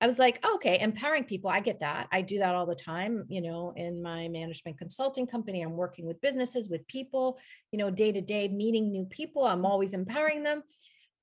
I 0.00 0.06
was 0.06 0.18
like, 0.18 0.38
oh, 0.44 0.56
okay, 0.56 0.80
empowering 0.80 1.24
people. 1.24 1.50
I 1.50 1.60
get 1.60 1.80
that. 1.80 2.08
I 2.12 2.22
do 2.22 2.38
that 2.38 2.54
all 2.54 2.66
the 2.66 2.74
time, 2.74 3.24
you 3.28 3.40
know, 3.40 3.72
in 3.76 4.00
my 4.00 4.28
management 4.28 4.78
consulting 4.78 5.26
company. 5.26 5.62
I'm 5.62 5.76
working 5.76 6.06
with 6.06 6.20
businesses, 6.20 6.68
with 6.68 6.86
people, 6.86 7.38
you 7.72 7.78
know, 7.78 7.90
day 7.90 8.12
to 8.12 8.20
day, 8.20 8.48
meeting 8.48 8.90
new 8.90 9.04
people. 9.06 9.44
I'm 9.44 9.66
always 9.66 9.94
empowering 9.94 10.44
them 10.44 10.62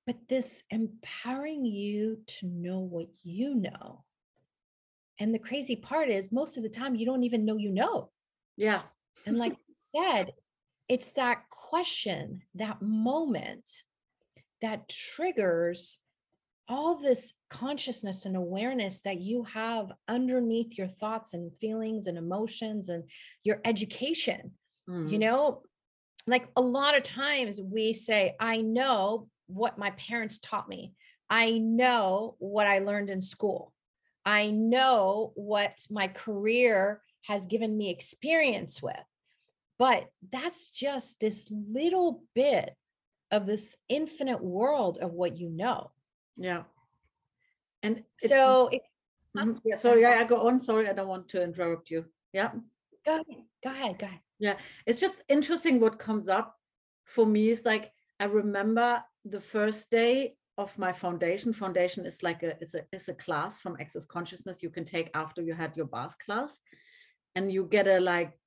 but 0.05 0.27
this 0.27 0.63
empowering 0.69 1.65
you 1.65 2.19
to 2.27 2.47
know 2.47 2.79
what 2.79 3.07
you 3.23 3.55
know. 3.55 4.03
And 5.19 5.33
the 5.33 5.39
crazy 5.39 5.75
part 5.75 6.09
is, 6.09 6.31
most 6.31 6.57
of 6.57 6.63
the 6.63 6.69
time, 6.69 6.95
you 6.95 7.05
don't 7.05 7.23
even 7.23 7.45
know 7.45 7.57
you 7.57 7.71
know. 7.71 8.11
Yeah. 8.57 8.81
And 9.25 9.37
like 9.37 9.55
said, 9.77 10.33
it's 10.87 11.09
that 11.09 11.49
question, 11.49 12.41
that 12.55 12.81
moment 12.81 13.69
that 14.61 14.87
triggers 14.89 15.99
all 16.67 16.97
this 16.97 17.33
consciousness 17.49 18.25
and 18.25 18.35
awareness 18.35 19.01
that 19.01 19.19
you 19.19 19.43
have 19.43 19.91
underneath 20.07 20.77
your 20.77 20.87
thoughts 20.87 21.33
and 21.33 21.55
feelings 21.55 22.07
and 22.07 22.17
emotions 22.17 22.89
and 22.89 23.03
your 23.43 23.61
education. 23.65 24.51
Mm. 24.89 25.11
You 25.11 25.19
know, 25.19 25.61
like 26.27 26.47
a 26.55 26.61
lot 26.61 26.97
of 26.97 27.03
times 27.03 27.59
we 27.61 27.93
say, 27.93 28.35
I 28.39 28.61
know, 28.61 29.27
what 29.47 29.77
my 29.77 29.91
parents 29.91 30.37
taught 30.37 30.67
me. 30.67 30.93
I 31.29 31.57
know 31.57 32.35
what 32.39 32.67
I 32.67 32.79
learned 32.79 33.09
in 33.09 33.21
school. 33.21 33.73
I 34.25 34.51
know 34.51 35.31
what 35.35 35.77
my 35.89 36.07
career 36.07 37.01
has 37.23 37.45
given 37.45 37.77
me 37.77 37.89
experience 37.89 38.81
with. 38.81 38.95
But 39.77 40.07
that's 40.31 40.69
just 40.69 41.19
this 41.19 41.45
little 41.51 42.23
bit 42.33 42.75
of 43.31 43.45
this 43.45 43.75
infinite 43.89 44.41
world 44.41 44.99
of 44.99 45.11
what 45.11 45.37
you 45.37 45.49
know. 45.49 45.91
Yeah. 46.37 46.63
And 47.83 48.03
so, 48.17 48.69
it, 48.71 48.81
mm-hmm. 49.37 49.57
yeah, 49.65 49.75
sorry, 49.75 50.01
yeah, 50.01 50.17
I 50.19 50.23
go 50.23 50.47
on. 50.47 50.59
Sorry, 50.59 50.87
I 50.87 50.93
don't 50.93 51.07
want 51.07 51.29
to 51.29 51.43
interrupt 51.43 51.91
you. 51.91 52.05
Yeah. 52.33 52.51
Go 53.05 53.13
ahead. 53.15 53.25
Go 53.63 53.69
ahead. 53.69 53.99
Go 53.99 54.05
ahead. 54.05 54.19
Yeah. 54.39 54.55
It's 54.85 54.99
just 54.99 55.23
interesting 55.27 55.79
what 55.79 55.99
comes 55.99 56.29
up 56.29 56.55
for 57.03 57.25
me 57.25 57.49
is 57.49 57.65
like, 57.65 57.91
I 58.19 58.25
remember 58.25 59.03
the 59.25 59.41
first 59.41 59.89
day 59.89 60.35
of 60.57 60.77
my 60.77 60.93
foundation. 60.93 61.51
Foundation 61.53 62.05
is 62.05 62.23
like 62.23 62.43
a 62.43 62.55
it's 62.61 62.75
a 62.75 62.83
it's 62.93 63.09
a 63.09 63.13
class 63.13 63.59
from 63.59 63.75
access 63.79 64.05
consciousness 64.05 64.63
you 64.63 64.69
can 64.69 64.85
take 64.85 65.09
after 65.13 65.41
you 65.41 65.53
had 65.53 65.75
your 65.75 65.87
bars 65.87 66.15
class. 66.15 66.61
And 67.35 67.51
you 67.51 67.65
get 67.65 67.87
a 67.87 67.99
like 67.99 68.37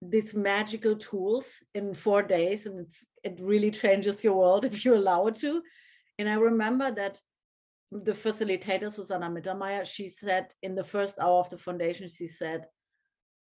these 0.00 0.34
magical 0.34 0.94
tools 0.96 1.60
in 1.74 1.92
four 1.92 2.22
days 2.22 2.66
and 2.66 2.80
it's 2.80 3.04
it 3.24 3.38
really 3.40 3.70
changes 3.70 4.22
your 4.22 4.34
world 4.34 4.64
if 4.72 4.84
you 4.84 4.94
allow 4.94 5.26
it 5.26 5.36
to. 5.36 5.62
And 6.18 6.28
i 6.28 6.34
remember 6.34 6.90
that 6.90 7.20
the 7.90 8.12
facilitator 8.12 8.92
susanna 8.92 9.30
mittermaier 9.30 9.84
she 9.84 10.08
said 10.08 10.52
in 10.62 10.74
the 10.74 10.84
first 10.84 11.18
hour 11.20 11.38
of 11.38 11.48
the 11.48 11.56
foundation 11.56 12.06
she 12.06 12.26
said 12.26 12.66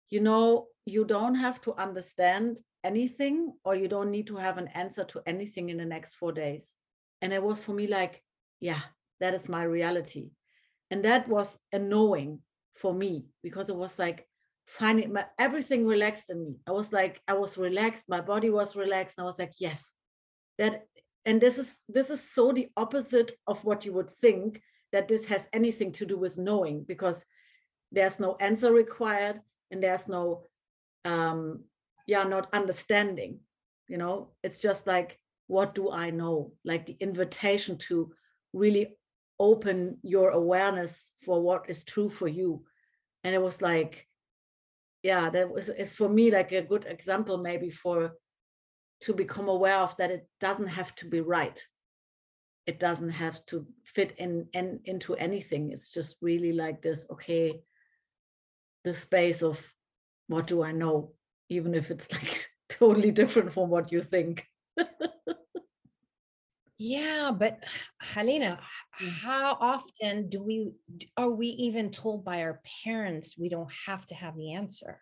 you 0.09 0.19
know 0.19 0.67
you 0.85 1.03
don't 1.03 1.33
have 1.33 1.59
to 1.61 1.73
understand 1.75 2.61
anything 2.85 3.53
or 3.65 3.75
you 3.75 3.87
don't 3.87 4.11
need 4.11 4.27
to 4.27 4.37
have 4.37 4.57
an 4.57 4.69
answer 4.69 5.03
to 5.03 5.21
anything 5.25 5.69
in 5.69 5.77
the 5.77 5.85
next 5.85 6.15
four 6.15 6.31
days. 6.31 6.77
And 7.21 7.33
it 7.33 7.43
was 7.43 7.63
for 7.63 7.73
me 7.73 7.87
like 7.87 8.21
yeah 8.61 8.79
that 9.19 9.33
is 9.33 9.49
my 9.49 9.63
reality. 9.63 10.31
And 10.91 11.03
that 11.03 11.27
was 11.27 11.57
a 11.73 11.79
knowing 11.79 12.39
for 12.75 12.93
me 12.93 13.25
because 13.41 13.69
it 13.69 13.75
was 13.75 13.97
like 13.97 14.27
finding 14.67 15.13
my 15.13 15.25
everything 15.39 15.85
relaxed 15.85 16.29
in 16.29 16.43
me. 16.43 16.55
I 16.67 16.71
was 16.71 16.91
like 16.91 17.21
i 17.27 17.33
was 17.33 17.57
relaxed 17.57 18.05
my 18.07 18.21
body 18.21 18.49
was 18.49 18.75
relaxed 18.75 19.17
and 19.17 19.25
i 19.25 19.29
was 19.29 19.39
like 19.39 19.53
yes 19.59 19.93
that 20.57 20.85
and 21.25 21.41
this 21.41 21.57
is 21.57 21.79
this 21.87 22.09
is 22.09 22.21
so 22.21 22.51
the 22.51 22.69
opposite 22.77 23.33
of 23.47 23.63
what 23.63 23.85
you 23.85 23.93
would 23.93 24.09
think 24.09 24.61
that 24.91 25.07
this 25.07 25.25
has 25.25 25.47
anything 25.53 25.91
to 25.91 26.05
do 26.05 26.17
with 26.17 26.37
knowing 26.37 26.83
because 26.83 27.25
there's 27.91 28.19
no 28.19 28.35
answer 28.39 28.71
required 28.71 29.41
and 29.71 29.83
there's 29.83 30.07
no 30.07 30.43
um 31.03 31.63
yeah 32.05 32.23
not 32.23 32.53
understanding 32.53 33.39
you 33.87 33.97
know? 33.97 34.31
It's 34.43 34.57
just 34.57 34.87
like 34.87 35.19
what 35.47 35.75
do 35.75 35.91
i 35.91 36.09
know? 36.09 36.53
Like 36.63 36.87
the 36.87 36.97
invitation 36.99 37.77
to 37.89 38.11
really 38.53 38.97
open 39.39 39.97
your 40.01 40.29
awareness 40.29 41.11
for 41.21 41.41
what 41.41 41.69
is 41.69 41.83
true 41.83 42.09
for 42.09 42.27
you. 42.27 42.65
And 43.23 43.35
it 43.35 43.41
was 43.41 43.61
like 43.61 44.07
yeah 45.03 45.29
that 45.29 45.51
was 45.51 45.69
it's 45.69 45.95
for 45.95 46.09
me 46.09 46.31
like 46.31 46.51
a 46.51 46.63
good 46.63 46.85
example 46.85 47.37
maybe 47.37 47.69
for 47.69 48.13
to 49.01 49.13
become 49.13 49.49
aware 49.49 49.77
of 49.77 49.95
that 49.97 50.09
it 50.09 50.27
doesn't 50.39 50.67
have 50.67 50.95
to 50.95 51.05
be 51.07 51.21
right. 51.21 51.63
It 52.65 52.79
doesn't 52.79 53.11
have 53.11 53.45
to 53.47 53.67
fit 53.83 54.13
in, 54.17 54.47
in 54.53 54.79
into 54.85 55.13
anything. 55.15 55.71
It's 55.71 55.93
just 55.93 56.15
really 56.21 56.53
like 56.53 56.81
this 56.81 57.05
okay 57.11 57.61
the 58.83 58.93
space 58.93 59.41
of 59.41 59.73
what 60.27 60.47
do 60.47 60.61
i 60.63 60.71
know 60.71 61.14
even 61.49 61.73
if 61.73 61.91
it's 61.91 62.11
like 62.13 62.47
totally 62.69 63.11
different 63.11 63.53
from 63.53 63.69
what 63.69 63.91
you 63.91 64.01
think. 64.01 64.47
yeah, 66.77 67.31
but 67.35 67.59
Helena, 67.99 68.59
mm. 69.01 69.09
how 69.21 69.57
often 69.59 70.29
do 70.29 70.41
we 70.43 70.71
are 71.17 71.29
we 71.29 71.47
even 71.47 71.91
told 71.91 72.25
by 72.25 72.41
our 72.41 72.61
parents 72.83 73.35
we 73.37 73.49
don't 73.49 73.71
have 73.85 74.05
to 74.07 74.15
have 74.15 74.35
the 74.35 74.53
answer? 74.53 74.99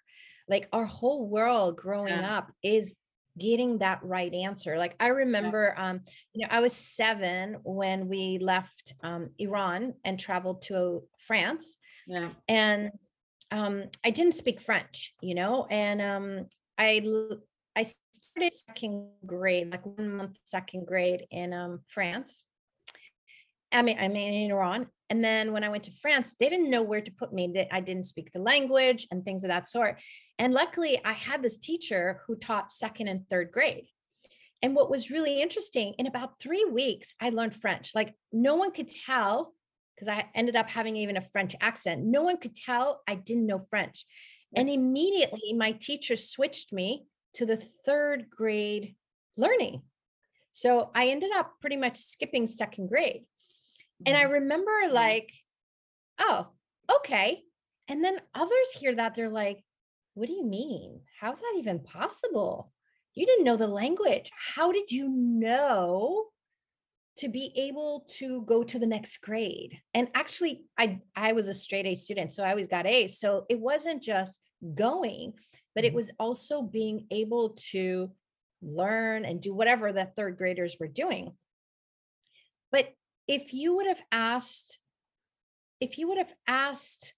Like 0.47 0.67
our 0.73 0.85
whole 0.85 1.29
world 1.29 1.77
growing 1.77 2.19
yeah. 2.19 2.37
up 2.37 2.51
is 2.63 2.95
getting 3.39 3.79
that 3.79 3.99
right 4.03 4.33
answer. 4.33 4.77
Like 4.77 4.95
I 4.99 5.07
remember 5.07 5.73
yeah. 5.75 5.89
um 5.89 6.01
you 6.33 6.41
know 6.41 6.47
I 6.51 6.59
was 6.59 6.73
7 6.73 7.57
when 7.63 8.07
we 8.07 8.37
left 8.39 8.93
um 9.01 9.29
Iran 9.39 9.93
and 10.03 10.19
traveled 10.19 10.63
to 10.63 11.03
France. 11.17 11.77
Yeah. 12.05 12.29
And 12.47 12.91
um, 13.53 13.83
I 14.03 14.09
didn't 14.09 14.33
speak 14.33 14.61
French, 14.61 15.13
you 15.21 15.35
know, 15.35 15.67
and 15.69 16.01
um, 16.01 16.47
I 16.77 17.01
I 17.75 17.83
started 17.83 18.51
second 18.51 19.09
grade, 19.25 19.71
like 19.71 19.85
one 19.85 20.17
month 20.17 20.37
second 20.43 20.87
grade 20.87 21.27
in 21.29 21.53
um, 21.53 21.81
France. 21.87 22.41
I 23.71 23.83
mean, 23.83 23.97
I 23.99 24.07
mean 24.07 24.33
in 24.33 24.51
Iran, 24.51 24.87
and 25.11 25.23
then 25.23 25.53
when 25.53 25.63
I 25.63 25.69
went 25.69 25.83
to 25.83 25.91
France, 25.91 26.35
they 26.39 26.49
didn't 26.49 26.71
know 26.71 26.81
where 26.81 27.01
to 27.01 27.11
put 27.11 27.31
me. 27.31 27.51
They, 27.53 27.69
I 27.71 27.79
didn't 27.79 28.07
speak 28.07 28.31
the 28.31 28.39
language 28.39 29.05
and 29.11 29.23
things 29.23 29.43
of 29.43 29.49
that 29.49 29.67
sort. 29.67 29.99
And 30.39 30.51
luckily, 30.51 30.99
I 31.05 31.13
had 31.13 31.43
this 31.43 31.57
teacher 31.57 32.21
who 32.25 32.35
taught 32.35 32.71
second 32.71 33.07
and 33.07 33.21
third 33.29 33.51
grade. 33.51 33.85
And 34.63 34.75
what 34.75 34.89
was 34.89 35.11
really 35.11 35.41
interesting, 35.41 35.93
in 35.99 36.07
about 36.07 36.39
three 36.39 36.65
weeks, 36.65 37.13
I 37.21 37.29
learned 37.29 37.53
French. 37.53 37.91
Like 37.93 38.15
no 38.31 38.55
one 38.55 38.71
could 38.71 38.87
tell 38.87 39.53
because 39.95 40.07
I 40.07 40.27
ended 40.35 40.55
up 40.55 40.69
having 40.69 40.95
even 40.97 41.17
a 41.17 41.21
French 41.21 41.55
accent. 41.61 42.03
No 42.03 42.23
one 42.23 42.37
could 42.37 42.55
tell 42.55 43.01
I 43.07 43.15
didn't 43.15 43.47
know 43.47 43.59
French. 43.59 44.05
And 44.55 44.69
immediately 44.69 45.53
my 45.53 45.71
teacher 45.71 46.15
switched 46.15 46.71
me 46.71 47.05
to 47.35 47.45
the 47.45 47.57
third 47.57 48.29
grade 48.29 48.95
learning. 49.35 49.81
So 50.51 50.91
I 50.93 51.07
ended 51.07 51.31
up 51.35 51.53
pretty 51.61 51.77
much 51.77 51.97
skipping 51.97 52.47
second 52.47 52.87
grade. 52.87 53.23
And 54.05 54.15
I 54.15 54.23
mm-hmm. 54.23 54.33
remember 54.33 54.71
like, 54.91 55.31
oh, 56.19 56.47
okay. 56.97 57.41
And 57.87 58.03
then 58.03 58.19
others 58.35 58.71
hear 58.75 58.95
that 58.95 59.15
they're 59.15 59.29
like, 59.29 59.63
what 60.13 60.27
do 60.27 60.33
you 60.33 60.45
mean? 60.45 61.01
How's 61.19 61.39
that 61.39 61.55
even 61.57 61.79
possible? 61.79 62.71
You 63.15 63.25
didn't 63.25 63.45
know 63.45 63.57
the 63.57 63.67
language. 63.67 64.29
How 64.55 64.71
did 64.71 64.91
you 64.91 65.09
know 65.09 66.25
to 67.17 67.29
be 67.29 67.53
able 67.55 68.05
to 68.17 68.41
go 68.41 68.63
to 68.63 68.79
the 68.79 68.85
next 68.87 69.17
grade? 69.21 69.79
And 69.93 70.09
actually, 70.13 70.63
I 70.77 70.99
I 71.15 71.33
was 71.33 71.47
a 71.47 71.53
straight 71.53 71.85
A 71.85 71.95
student, 71.95 72.31
so 72.31 72.43
I 72.43 72.49
always 72.51 72.67
got 72.67 72.85
A's. 72.87 73.19
So 73.19 73.45
it 73.49 73.59
wasn't 73.59 74.01
just 74.03 74.39
going, 74.75 75.33
but 75.75 75.85
it 75.85 75.91
Mhm. 75.91 75.95
was 75.95 76.11
also 76.19 76.61
being 76.61 77.07
able 77.11 77.51
to 77.71 78.11
learn 78.61 79.25
and 79.25 79.41
do 79.41 79.53
whatever 79.53 79.91
the 79.91 80.05
third 80.05 80.37
graders 80.37 80.77
were 80.79 80.87
doing. 80.87 81.37
But 82.71 82.93
if 83.27 83.53
you 83.53 83.75
would 83.75 83.87
have 83.87 84.01
asked, 84.11 84.79
if 85.79 85.97
you 85.97 86.07
would 86.07 86.17
have 86.17 86.33
asked 86.47 87.13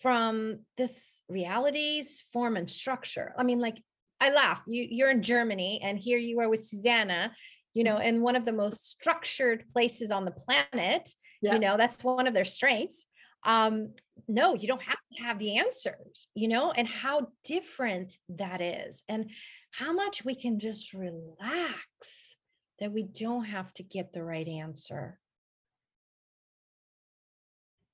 from 0.00 0.64
this 0.76 1.22
realities, 1.28 2.22
form, 2.32 2.56
and 2.56 2.70
structure, 2.70 3.34
I 3.38 3.42
mean, 3.42 3.60
like 3.60 3.82
I 4.20 4.30
laugh. 4.30 4.62
You 4.66 4.86
you're 4.88 5.10
in 5.10 5.22
Germany, 5.22 5.80
and 5.82 5.98
here 5.98 6.18
you 6.18 6.40
are 6.40 6.48
with 6.48 6.64
Susanna, 6.64 7.34
you 7.76 7.84
know, 7.84 7.98
in 7.98 8.22
one 8.22 8.36
of 8.36 8.46
the 8.46 8.52
most 8.52 8.88
structured 8.88 9.68
places 9.68 10.10
on 10.10 10.24
the 10.24 10.30
planet. 10.30 11.10
Yeah. 11.42 11.52
You 11.52 11.58
know, 11.58 11.76
that's 11.76 12.02
one 12.02 12.26
of 12.26 12.32
their 12.32 12.46
strengths. 12.46 13.04
Um, 13.44 13.90
no, 14.26 14.54
you 14.54 14.66
don't 14.66 14.82
have 14.82 14.96
to 15.12 15.22
have 15.22 15.38
the 15.38 15.58
answers, 15.58 16.26
you 16.34 16.48
know, 16.48 16.72
and 16.72 16.88
how 16.88 17.28
different 17.44 18.16
that 18.30 18.62
is, 18.62 19.02
and 19.10 19.30
how 19.72 19.92
much 19.92 20.24
we 20.24 20.34
can 20.34 20.58
just 20.58 20.94
relax 20.94 22.36
that 22.80 22.92
we 22.92 23.02
don't 23.02 23.44
have 23.44 23.70
to 23.74 23.82
get 23.82 24.14
the 24.14 24.24
right 24.24 24.48
answer. 24.48 25.18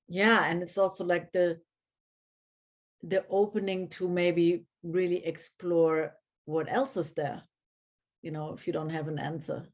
Yeah, 0.07 0.45
and 0.45 0.63
it's 0.63 0.77
also 0.77 1.03
like 1.03 1.33
the 1.33 1.59
the 3.03 3.25
opening 3.29 3.89
to 3.89 4.07
maybe 4.07 4.63
really 4.81 5.25
explore 5.25 6.13
what 6.45 6.71
else 6.71 6.95
is 6.95 7.11
there, 7.11 7.43
you 8.21 8.31
know, 8.31 8.53
if 8.53 8.65
you 8.65 8.71
don't 8.71 8.91
have 8.91 9.09
an 9.09 9.19
answer. 9.19 9.67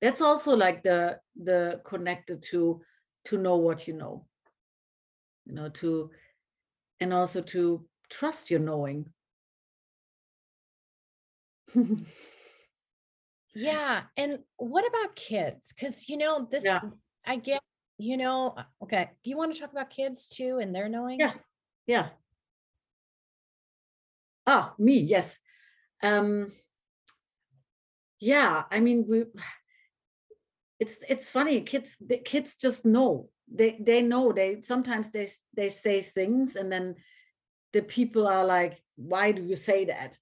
That's 0.00 0.20
also 0.20 0.56
like 0.56 0.82
the 0.82 1.20
the 1.36 1.80
connected 1.84 2.42
to 2.50 2.82
to 3.24 3.38
know 3.38 3.56
what 3.56 3.88
you 3.88 3.94
know, 3.94 4.26
you 5.46 5.54
know, 5.54 5.68
to 5.70 6.10
and 7.00 7.12
also 7.12 7.42
to 7.42 7.86
trust 8.10 8.50
your 8.50 8.60
knowing. 8.60 9.12
Yeah. 13.54 14.04
And 14.16 14.40
what 14.56 14.86
about 14.86 15.16
kids? 15.16 15.72
Because, 15.72 16.08
you 16.08 16.16
know, 16.16 16.46
this, 16.50 16.64
Yeah, 16.64 16.80
I 17.24 17.36
get, 17.36 17.62
you 17.98 18.16
know, 18.16 18.50
uh, 18.56 18.64
okay. 18.82 19.10
Do 19.24 19.30
you 19.30 19.36
want 19.36 19.54
to 19.54 19.60
talk 19.60 19.72
about 19.72 19.90
kids 19.90 20.28
too 20.28 20.58
and 20.58 20.74
their 20.74 20.88
knowing? 20.88 21.18
yeah, 21.18 21.34
yeah. 21.86 22.10
Ah, 24.46 24.74
me, 24.78 24.98
yes. 24.98 25.40
Um, 26.02 26.52
yeah, 28.20 28.64
I 28.70 28.80
mean, 28.80 29.06
we 29.08 29.24
it's 30.78 30.98
it's 31.08 31.30
funny 31.30 31.60
kids 31.60 31.96
kids 32.24 32.56
just 32.56 32.84
know. 32.84 33.28
They 33.52 33.78
they 33.80 34.02
know 34.02 34.32
they 34.32 34.60
sometimes 34.60 35.10
they 35.10 35.28
they 35.54 35.68
say 35.68 36.02
things 36.02 36.56
and 36.56 36.70
then 36.70 36.96
the 37.72 37.82
people 37.82 38.26
are 38.26 38.44
like 38.44 38.82
why 38.96 39.32
do 39.32 39.42
you 39.42 39.56
say 39.56 39.86
that? 39.86 40.18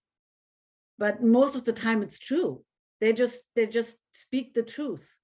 But 0.98 1.22
most 1.22 1.56
of 1.56 1.64
the 1.64 1.72
time 1.72 2.02
it's 2.02 2.18
true. 2.18 2.64
They 3.00 3.12
just 3.12 3.42
they 3.56 3.66
just 3.66 3.96
speak 4.12 4.54
the 4.54 4.62
truth. 4.62 5.16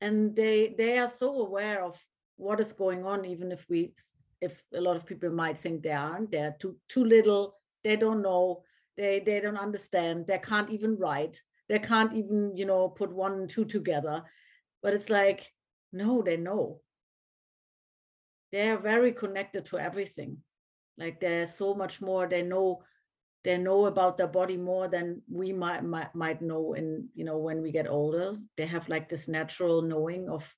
And 0.00 0.36
they 0.36 0.74
they 0.76 0.98
are 0.98 1.08
so 1.08 1.40
aware 1.40 1.82
of 1.82 1.98
what 2.36 2.60
is 2.60 2.72
going 2.72 3.04
on 3.04 3.24
even 3.24 3.50
if 3.52 3.66
we 3.68 3.92
if 4.40 4.62
a 4.72 4.80
lot 4.80 4.96
of 4.96 5.06
people 5.06 5.30
might 5.30 5.58
think 5.58 5.82
they 5.82 5.92
aren't. 5.92 6.30
They're 6.30 6.56
too 6.58 6.76
too 6.88 7.04
little. 7.04 7.54
They 7.84 7.96
don't 7.96 8.22
know. 8.22 8.62
They 8.96 9.20
they 9.20 9.40
don't 9.40 9.56
understand. 9.56 10.26
They 10.26 10.38
can't 10.38 10.70
even 10.70 10.96
write. 10.96 11.40
They 11.68 11.78
can't 11.78 12.12
even 12.12 12.56
you 12.56 12.66
know 12.66 12.88
put 12.88 13.12
one 13.12 13.32
and 13.32 13.50
two 13.50 13.64
together 13.64 14.24
but 14.82 14.94
it's 14.94 15.10
like 15.10 15.52
no 15.92 16.22
they 16.22 16.36
know. 16.36 16.80
They 18.52 18.70
are 18.70 18.78
very 18.78 19.12
connected 19.12 19.66
to 19.66 19.78
everything. 19.78 20.38
Like 20.96 21.20
there's 21.20 21.54
so 21.54 21.74
much 21.74 22.00
more 22.00 22.26
they 22.26 22.42
know 22.42 22.82
they 23.44 23.56
know 23.56 23.86
about 23.86 24.18
their 24.18 24.26
body 24.26 24.56
more 24.56 24.88
than 24.88 25.22
we 25.30 25.52
might, 25.52 25.84
might 25.84 26.14
might 26.14 26.42
know 26.42 26.74
in 26.74 27.08
you 27.14 27.24
know 27.24 27.38
when 27.38 27.62
we 27.62 27.72
get 27.72 27.88
older. 27.88 28.34
They 28.56 28.66
have 28.66 28.88
like 28.88 29.08
this 29.08 29.28
natural 29.28 29.82
knowing 29.82 30.28
of 30.28 30.52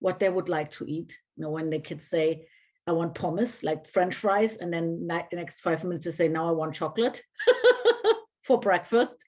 what 0.00 0.18
they 0.18 0.28
would 0.28 0.48
like 0.48 0.70
to 0.72 0.84
eat. 0.86 1.18
You 1.36 1.44
know 1.44 1.50
when 1.50 1.70
the 1.70 1.78
kids 1.78 2.08
say 2.08 2.46
i 2.86 2.92
want 2.92 3.14
pommes 3.14 3.62
like 3.62 3.86
french 3.86 4.14
fries 4.14 4.56
and 4.56 4.72
then 4.72 5.06
the 5.06 5.24
next 5.32 5.60
five 5.60 5.82
minutes 5.84 6.04
they 6.04 6.12
say 6.12 6.28
now 6.28 6.48
i 6.48 6.52
want 6.52 6.74
chocolate 6.74 7.22
for 8.42 8.58
breakfast 8.58 9.26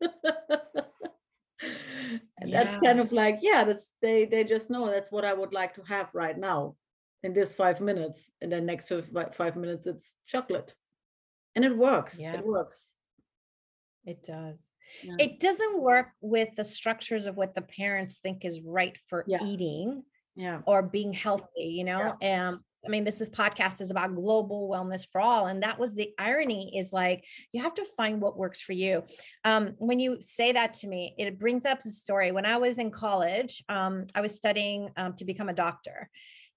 and 2.38 2.52
that's 2.52 2.82
kind 2.84 3.00
of 3.00 3.12
like 3.12 3.38
yeah 3.42 3.64
that's 3.64 3.92
they 4.02 4.24
they 4.24 4.44
just 4.44 4.70
know 4.70 4.86
that's 4.86 5.10
what 5.10 5.24
i 5.24 5.32
would 5.32 5.52
like 5.52 5.74
to 5.74 5.82
have 5.82 6.08
right 6.12 6.38
now 6.38 6.74
in 7.24 7.32
this 7.32 7.54
five 7.54 7.80
minutes 7.80 8.30
and 8.42 8.52
then 8.52 8.66
next 8.66 8.92
five, 9.32 9.56
minutes 9.56 9.86
it's 9.86 10.14
chocolate. 10.26 10.74
And 11.56 11.64
it 11.64 11.76
works 11.76 12.20
Yeah, 12.20 12.34
it 12.34 12.46
works. 12.46 12.92
It 14.04 14.22
does. 14.22 14.70
yeah. 15.02 15.16
It 15.18 15.40
doesn't 15.40 15.80
work 15.80 16.08
with 16.20 16.50
the 16.56 16.64
structures 16.64 17.24
of 17.24 17.36
what 17.36 17.54
the 17.54 17.62
parents 17.62 18.18
think 18.18 18.44
is 18.44 18.60
right 18.60 18.96
for 19.08 19.24
yeah. 19.26 19.42
eating 19.42 20.02
yeah. 20.36 20.60
or 20.66 20.82
being 20.82 21.14
healthy, 21.14 21.64
you 21.78 21.86
yeah. 21.86 22.12
Know? 22.20 22.28
Um, 22.30 22.64
I 22.84 22.88
mean, 22.88 23.04
this 23.04 23.20
is 23.20 23.30
podcast 23.30 23.80
is 23.80 23.90
about 23.90 24.14
global 24.14 24.68
wellness 24.68 25.06
for 25.10 25.20
all. 25.20 25.46
And 25.46 25.62
that 25.62 25.78
was 25.78 25.94
the 25.94 26.12
irony 26.18 26.78
is 26.78 26.92
like 26.92 27.24
you 27.52 27.62
have 27.62 27.74
to 27.74 27.84
find 27.96 28.20
what 28.20 28.36
works 28.36 28.60
for 28.60 28.72
you. 28.72 29.04
Um, 29.44 29.74
when 29.78 29.98
you 29.98 30.18
say 30.20 30.52
that 30.52 30.74
to 30.74 30.86
me, 30.86 31.14
it 31.18 31.38
brings 31.38 31.64
up 31.64 31.80
the 31.80 31.90
story. 31.90 32.32
When 32.32 32.46
I 32.46 32.58
was 32.58 32.78
in 32.78 32.90
college, 32.90 33.62
um, 33.68 34.06
I 34.14 34.20
was 34.20 34.34
studying 34.34 34.90
um, 34.96 35.14
to 35.14 35.24
become 35.24 35.48
a 35.48 35.54
doctor. 35.54 36.10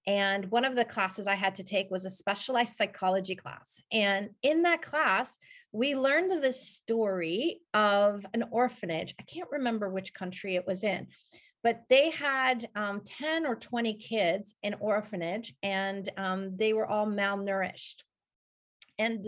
And 0.06 0.50
one 0.50 0.64
of 0.64 0.74
the 0.74 0.86
classes 0.86 1.26
I 1.26 1.34
had 1.34 1.56
to 1.56 1.62
take 1.62 1.90
was 1.90 2.06
a 2.06 2.10
specialized 2.10 2.74
psychology 2.74 3.34
class. 3.34 3.78
And 3.92 4.30
in 4.42 4.62
that 4.62 4.80
class, 4.80 5.36
we 5.70 5.96
learned 5.96 6.42
the 6.42 6.52
story 6.52 7.60
of 7.74 8.24
an 8.32 8.44
orphanage. 8.50 9.14
I 9.20 9.24
can't 9.24 9.50
remember 9.50 9.90
which 9.90 10.14
country 10.14 10.56
it 10.56 10.66
was 10.66 10.82
in, 10.82 11.08
but 11.68 11.82
they 11.90 12.08
had 12.08 12.66
um, 12.74 13.02
10 13.04 13.44
or 13.44 13.54
20 13.54 13.92
kids 13.92 14.54
in 14.62 14.72
orphanage 14.80 15.54
and 15.62 16.08
um, 16.16 16.56
they 16.56 16.72
were 16.72 16.86
all 16.86 17.06
malnourished. 17.06 18.04
And 18.98 19.26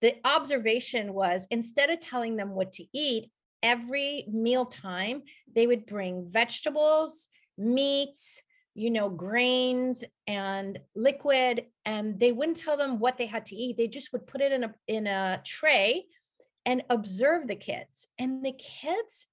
the 0.00 0.14
observation 0.24 1.12
was 1.12 1.46
instead 1.50 1.90
of 1.90 2.00
telling 2.00 2.36
them 2.36 2.52
what 2.52 2.72
to 2.72 2.84
eat, 2.94 3.30
every 3.62 4.24
mealtime, 4.32 5.24
they 5.54 5.66
would 5.66 5.84
bring 5.84 6.26
vegetables, 6.26 7.28
meats, 7.58 8.40
you 8.74 8.90
know, 8.90 9.10
grains 9.10 10.04
and 10.26 10.78
liquid, 10.94 11.66
and 11.84 12.18
they 12.18 12.32
wouldn't 12.32 12.56
tell 12.56 12.78
them 12.78 12.98
what 12.98 13.18
they 13.18 13.26
had 13.26 13.44
to 13.46 13.56
eat. 13.56 13.76
They 13.76 13.88
just 13.88 14.10
would 14.14 14.26
put 14.26 14.40
it 14.40 14.52
in 14.52 14.64
a 14.64 14.74
in 14.88 15.06
a 15.06 15.42
tray 15.44 16.06
and 16.64 16.82
observe 16.88 17.46
the 17.46 17.56
kids. 17.56 18.08
And 18.18 18.42
the 18.42 18.52
kids 18.52 19.26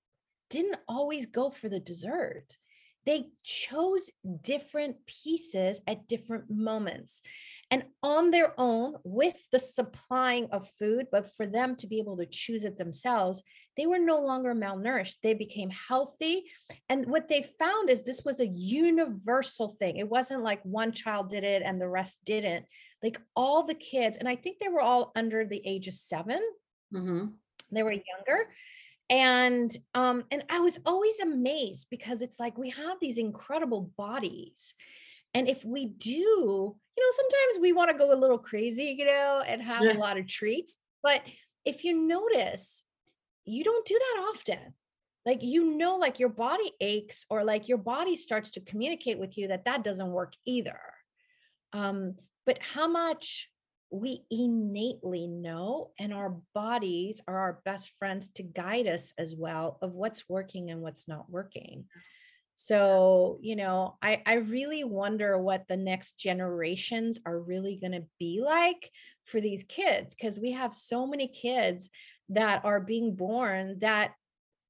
didn't 0.52 0.80
always 0.88 1.26
go 1.26 1.50
for 1.50 1.70
the 1.70 1.80
dessert. 1.80 2.58
They 3.06 3.30
chose 3.44 4.12
different 4.44 4.98
pieces 5.08 5.82
at 5.88 6.08
different 6.08 6.52
moments. 6.52 7.22
And 7.72 7.86
on 8.04 8.30
their 8.30 8.54
own, 8.60 8.96
with 9.04 9.38
the 9.52 9.58
supplying 9.58 10.50
of 10.52 10.68
food, 10.68 11.08
but 11.12 11.36
for 11.36 11.48
them 11.48 11.76
to 11.78 11.88
be 11.88 12.00
able 12.00 12.18
to 12.18 12.26
choose 12.26 12.64
it 12.66 12.78
themselves, 12.78 13.42
they 13.78 13.88
were 13.88 13.98
no 13.98 14.20
longer 14.20 14.54
malnourished. 14.54 15.16
They 15.24 15.34
became 15.34 15.70
healthy. 15.70 16.44
And 16.90 17.08
what 17.08 17.30
they 17.30 17.42
found 17.42 17.90
is 17.90 18.04
this 18.04 18.24
was 18.26 18.40
a 18.40 18.48
universal 18.48 19.70
thing. 19.80 19.98
It 19.98 20.10
wasn't 20.10 20.44
like 20.44 20.62
one 20.64 20.92
child 20.92 21.30
did 21.30 21.46
it 21.46 21.64
and 21.64 21.80
the 21.80 21.88
rest 21.88 22.20
didn't. 22.26 22.66
Like 23.02 23.20
all 23.36 23.64
the 23.64 23.74
kids, 23.74 24.18
and 24.18 24.28
I 24.28 24.36
think 24.36 24.60
they 24.60 24.68
were 24.68 24.82
all 24.82 25.12
under 25.16 25.46
the 25.46 25.62
age 25.66 25.88
of 25.88 25.94
seven, 25.94 26.42
hmm 26.92 27.28
they 27.74 27.84
were 27.84 27.94
younger 27.94 28.50
and 29.12 29.78
um 29.93 30.24
and 30.32 30.43
i 30.50 30.60
was 30.60 30.80
always 30.86 31.19
amazed 31.19 31.86
because 31.91 32.24
it's 32.24 32.39
like 32.39 32.58
we 32.58 32.69
have 32.71 32.97
these 33.00 33.17
incredible 33.17 33.91
bodies. 33.97 34.74
And 35.34 35.47
if 35.47 35.63
we 35.63 35.86
do 35.86 36.10
you 36.10 37.04
know 37.04 37.12
sometimes 37.15 37.62
we 37.62 37.74
want 37.74 37.91
to 37.91 37.97
go 37.97 38.12
a 38.12 38.19
little 38.19 38.39
crazy 38.39 38.95
you 38.97 39.06
know 39.06 39.43
and 39.45 39.62
have 39.62 39.84
a 39.84 39.93
lot 39.93 40.17
of 40.17 40.28
treats 40.28 40.78
but 41.04 41.21
if 41.63 41.84
you 41.84 41.93
notice 41.95 42.84
you 43.45 43.63
don't 43.63 43.86
do 43.86 43.97
that 43.97 44.34
often. 44.34 44.74
Like 45.26 45.43
you 45.43 45.78
know 45.78 45.97
like 45.97 46.19
your 46.19 46.30
body 46.30 46.71
aches 46.82 47.26
or 47.30 47.43
like 47.43 47.67
your 47.67 47.78
body 47.78 48.15
starts 48.15 48.52
to 48.52 48.62
communicate 48.62 49.19
with 49.19 49.38
you 49.38 49.50
that 49.50 49.65
that 49.65 49.84
doesn't 49.84 50.12
work 50.12 50.34
either. 50.45 50.80
Um, 51.74 52.15
but 52.45 52.58
how 52.60 52.88
much 52.88 53.47
we 53.91 54.25
innately 54.32 55.27
know 55.27 55.91
and 55.99 56.13
our 56.13 56.41
bodies 56.54 57.21
are 57.27 57.38
our 57.38 57.62
best 57.65 57.91
friends 57.99 58.30
to 58.32 58.43
guide 58.43 58.88
us 58.88 59.13
as 59.17 59.36
well 59.36 59.77
of 59.82 59.93
what's 59.93 60.30
working 60.30 60.71
and 60.71 60.82
what's 60.82 61.08
not 61.08 61.30
working 61.30 61.88
So, 62.56 63.39
you 63.41 63.56
know, 63.56 63.97
I, 64.01 64.21
I 64.25 64.34
really 64.36 64.84
wonder 64.84 65.38
what 65.41 65.67
the 65.67 65.77
next 65.77 66.17
generations 66.17 67.19
are 67.25 67.39
really 67.39 67.77
going 67.77 67.93
to 67.93 68.08
be 68.19 68.41
like 68.43 68.91
for 69.23 69.41
these 69.41 69.63
kids 69.63 70.13
because 70.15 70.39
we 70.39 70.51
have 70.51 70.73
so 70.73 71.08
many 71.08 71.27
kids 71.27 71.89
that 72.30 72.63
are 72.63 72.80
being 72.80 73.15
born 73.15 73.80
that 73.80 74.15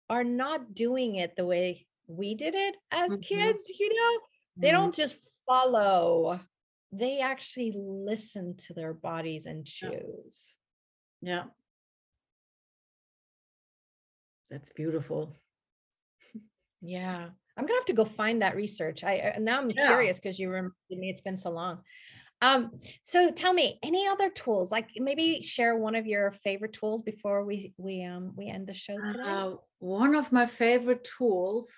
are 0.09 0.23
not 0.23 0.73
doing 0.73 1.15
it 1.15 1.35
the 1.35 1.45
way 1.45 1.87
we 2.07 2.35
did 2.35 2.55
it 2.55 2.75
as 2.91 3.17
Mhm. 3.17 3.17
kids, 3.17 3.71
you 3.79 3.93
know? 3.95 4.21
They 4.61 4.71
Mhm. 4.71 4.71
don't 4.71 4.95
just 4.95 5.17
follow, 5.47 6.41
they 6.91 7.21
actually 7.21 7.73
listen 7.75 8.57
to 8.57 8.73
their 8.73 8.93
bodies 8.93 9.45
and 9.45 9.65
choose. 9.65 10.55
Yeah. 11.21 11.45
That's 14.49 14.71
beautiful. 14.71 15.35
Yeah. 16.81 17.29
I'm 17.57 17.65
gonna 17.65 17.79
have 17.79 17.85
to 17.85 17.93
go 17.93 18.05
find 18.05 18.41
that 18.41 18.55
research. 18.55 19.03
I, 19.03 19.33
I 19.35 19.39
now 19.39 19.59
I'm 19.59 19.69
Yeah. 19.69 19.87
curious 19.87 20.19
because 20.19 20.39
you 20.39 20.49
reminded 20.49 20.73
me 20.89 21.09
it's 21.09 21.21
been 21.21 21.37
so 21.37 21.51
long. 21.51 21.83
Um, 22.41 22.71
so 23.03 23.29
tell 23.31 23.53
me 23.53 23.77
any 23.83 24.07
other 24.07 24.29
tools, 24.29 24.71
like 24.71 24.89
maybe 24.95 25.43
share 25.43 25.77
one 25.77 25.93
of 25.93 26.07
your 26.07 26.31
favorite 26.31 26.73
tools 26.73 27.03
before 27.03 27.45
we 27.45 27.73
we 27.77 28.03
um 28.03 28.33
we 28.35 28.47
end 28.47 28.67
the 28.67 28.73
show 28.73 28.97
today. 28.97 29.21
Uh, 29.23 29.55
one 29.77 30.15
of 30.15 30.31
my 30.31 30.47
favorite 30.47 31.03
tools, 31.03 31.71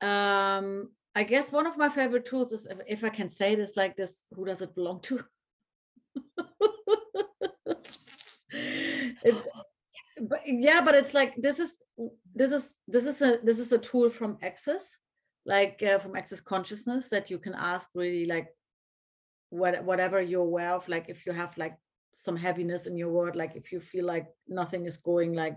um, 0.00 0.90
I 1.16 1.22
guess 1.22 1.50
one 1.50 1.66
of 1.66 1.78
my 1.78 1.88
favorite 1.88 2.26
tools 2.26 2.52
is 2.52 2.66
if, 2.66 2.78
if 2.86 3.02
I 3.02 3.08
can 3.08 3.30
say 3.30 3.54
this 3.54 3.74
like 3.74 3.96
this, 3.96 4.26
who 4.34 4.44
does 4.44 4.60
it 4.60 4.74
belong 4.74 5.00
to? 5.00 5.24
it's 8.52 9.48
but 10.28 10.40
yeah, 10.44 10.82
but 10.82 10.94
it's 10.94 11.14
like 11.14 11.34
this 11.38 11.58
is 11.58 11.76
this 12.34 12.52
is 12.52 12.74
this 12.86 13.06
is 13.06 13.22
a 13.22 13.38
this 13.42 13.58
is 13.58 13.72
a 13.72 13.78
tool 13.78 14.10
from 14.10 14.36
Access, 14.42 14.98
like 15.46 15.82
uh, 15.82 15.98
from 15.98 16.16
Access 16.16 16.40
Consciousness 16.40 17.08
that 17.08 17.30
you 17.30 17.38
can 17.38 17.54
ask 17.54 17.88
really 17.94 18.26
like 18.26 18.48
what 19.48 19.82
whatever 19.84 20.20
you're 20.20 20.42
aware 20.42 20.72
of, 20.72 20.86
like 20.86 21.06
if 21.08 21.24
you 21.24 21.32
have 21.32 21.56
like 21.56 21.78
some 22.12 22.36
heaviness 22.36 22.86
in 22.86 22.98
your 22.98 23.08
world, 23.08 23.36
like 23.36 23.56
if 23.56 23.72
you 23.72 23.80
feel 23.80 24.04
like 24.04 24.26
nothing 24.48 24.84
is 24.84 24.98
going 24.98 25.32
like 25.32 25.56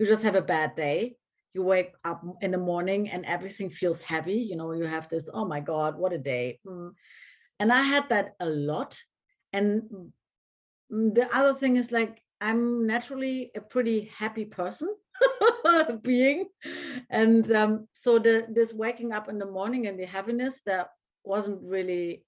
you 0.00 0.06
just 0.06 0.24
have 0.24 0.34
a 0.34 0.42
bad 0.42 0.74
day 0.74 1.17
you 1.54 1.62
wake 1.62 1.94
up 2.04 2.22
in 2.40 2.50
the 2.50 2.58
morning 2.58 3.08
and 3.08 3.24
everything 3.24 3.70
feels 3.70 4.02
heavy 4.02 4.34
you 4.34 4.56
know 4.56 4.72
you 4.72 4.84
have 4.84 5.08
this 5.08 5.28
oh 5.32 5.44
my 5.44 5.60
god 5.60 5.96
what 5.96 6.12
a 6.12 6.18
day. 6.18 6.58
Mm. 6.66 6.92
and 7.58 7.72
i 7.72 7.82
had 7.82 8.08
that 8.08 8.34
a 8.40 8.46
lot. 8.46 8.98
And 9.52 10.12
the 10.90 11.26
other 11.34 11.54
thing 11.54 11.76
is 11.76 11.90
like 11.90 12.22
i'm 12.40 12.86
naturally 12.86 13.50
a 13.56 13.60
pretty 13.60 14.10
happy 14.16 14.44
person 14.44 14.94
being. 16.02 16.48
And 17.10 17.50
um, 17.52 17.88
so 17.92 18.18
the 18.18 18.46
this 18.48 18.72
waking 18.72 19.12
up 19.12 19.28
in 19.28 19.38
the 19.38 19.50
morning 19.50 19.86
and 19.86 19.98
the 19.98 20.04
heaviness 20.06 20.60
that 20.66 20.88
wasn't 21.24 21.60
really 21.62 22.24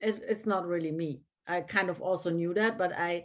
it, 0.00 0.22
it's 0.28 0.46
not 0.46 0.66
really 0.66 0.92
me. 0.92 1.22
I 1.48 1.62
kind 1.62 1.88
of 1.88 2.02
also 2.02 2.30
knew 2.30 2.52
that 2.54 2.76
but 2.76 2.92
i 2.92 3.24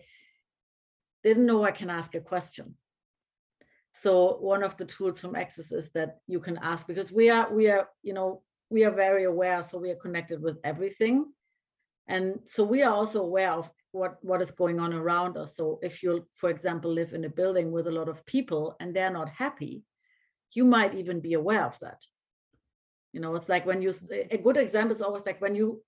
didn't 1.24 1.46
know 1.46 1.64
i 1.64 1.72
can 1.72 1.90
ask 1.90 2.16
a 2.16 2.22
question 2.22 2.76
so 3.94 4.38
one 4.40 4.64
of 4.64 4.76
the 4.78 4.86
tools 4.86 5.22
from 5.22 5.36
access 5.36 5.72
is 5.72 5.92
that 5.92 6.18
you 6.28 6.40
can 6.40 6.58
ask 6.62 6.88
because 6.88 7.12
we 7.12 7.30
are 7.30 7.52
we 7.54 7.70
are 7.70 7.88
you 8.02 8.14
know 8.14 8.42
we 8.70 8.84
are 8.84 8.92
very 8.92 9.26
aware 9.26 9.62
so 9.62 9.78
we 9.78 9.92
are 9.92 9.96
connected 9.96 10.42
with 10.42 10.58
everything. 10.64 11.32
And 12.08 12.40
so 12.44 12.64
we 12.64 12.84
are 12.84 12.94
also 12.94 13.22
aware 13.22 13.52
of 13.52 13.72
what 13.92 14.18
what 14.22 14.42
is 14.42 14.52
going 14.52 14.80
on 14.80 14.94
around 14.94 15.38
us. 15.38 15.56
So 15.56 15.80
if 15.82 16.04
you 16.04 16.28
for 16.34 16.50
example 16.50 16.92
live 16.92 17.14
in 17.14 17.24
a 17.26 17.30
building 17.30 17.72
with 17.72 17.88
a 17.88 17.92
lot 17.92 18.10
of 18.10 18.26
people 18.26 18.76
and 18.80 18.94
they're 18.94 19.12
not 19.12 19.30
happy 19.30 19.84
you 20.56 20.66
might 20.66 20.96
even 20.96 21.20
be 21.20 21.34
aware 21.34 21.66
of 21.66 21.78
that. 21.80 22.02
You 23.12 23.20
know 23.22 23.36
it's 23.36 23.50
like 23.50 23.66
when 23.66 23.82
you 23.82 23.94
a 24.32 24.38
good 24.38 24.58
example 24.58 24.96
is 24.96 25.02
always 25.02 25.26
like 25.26 25.42
when 25.42 25.56
you 25.56 25.84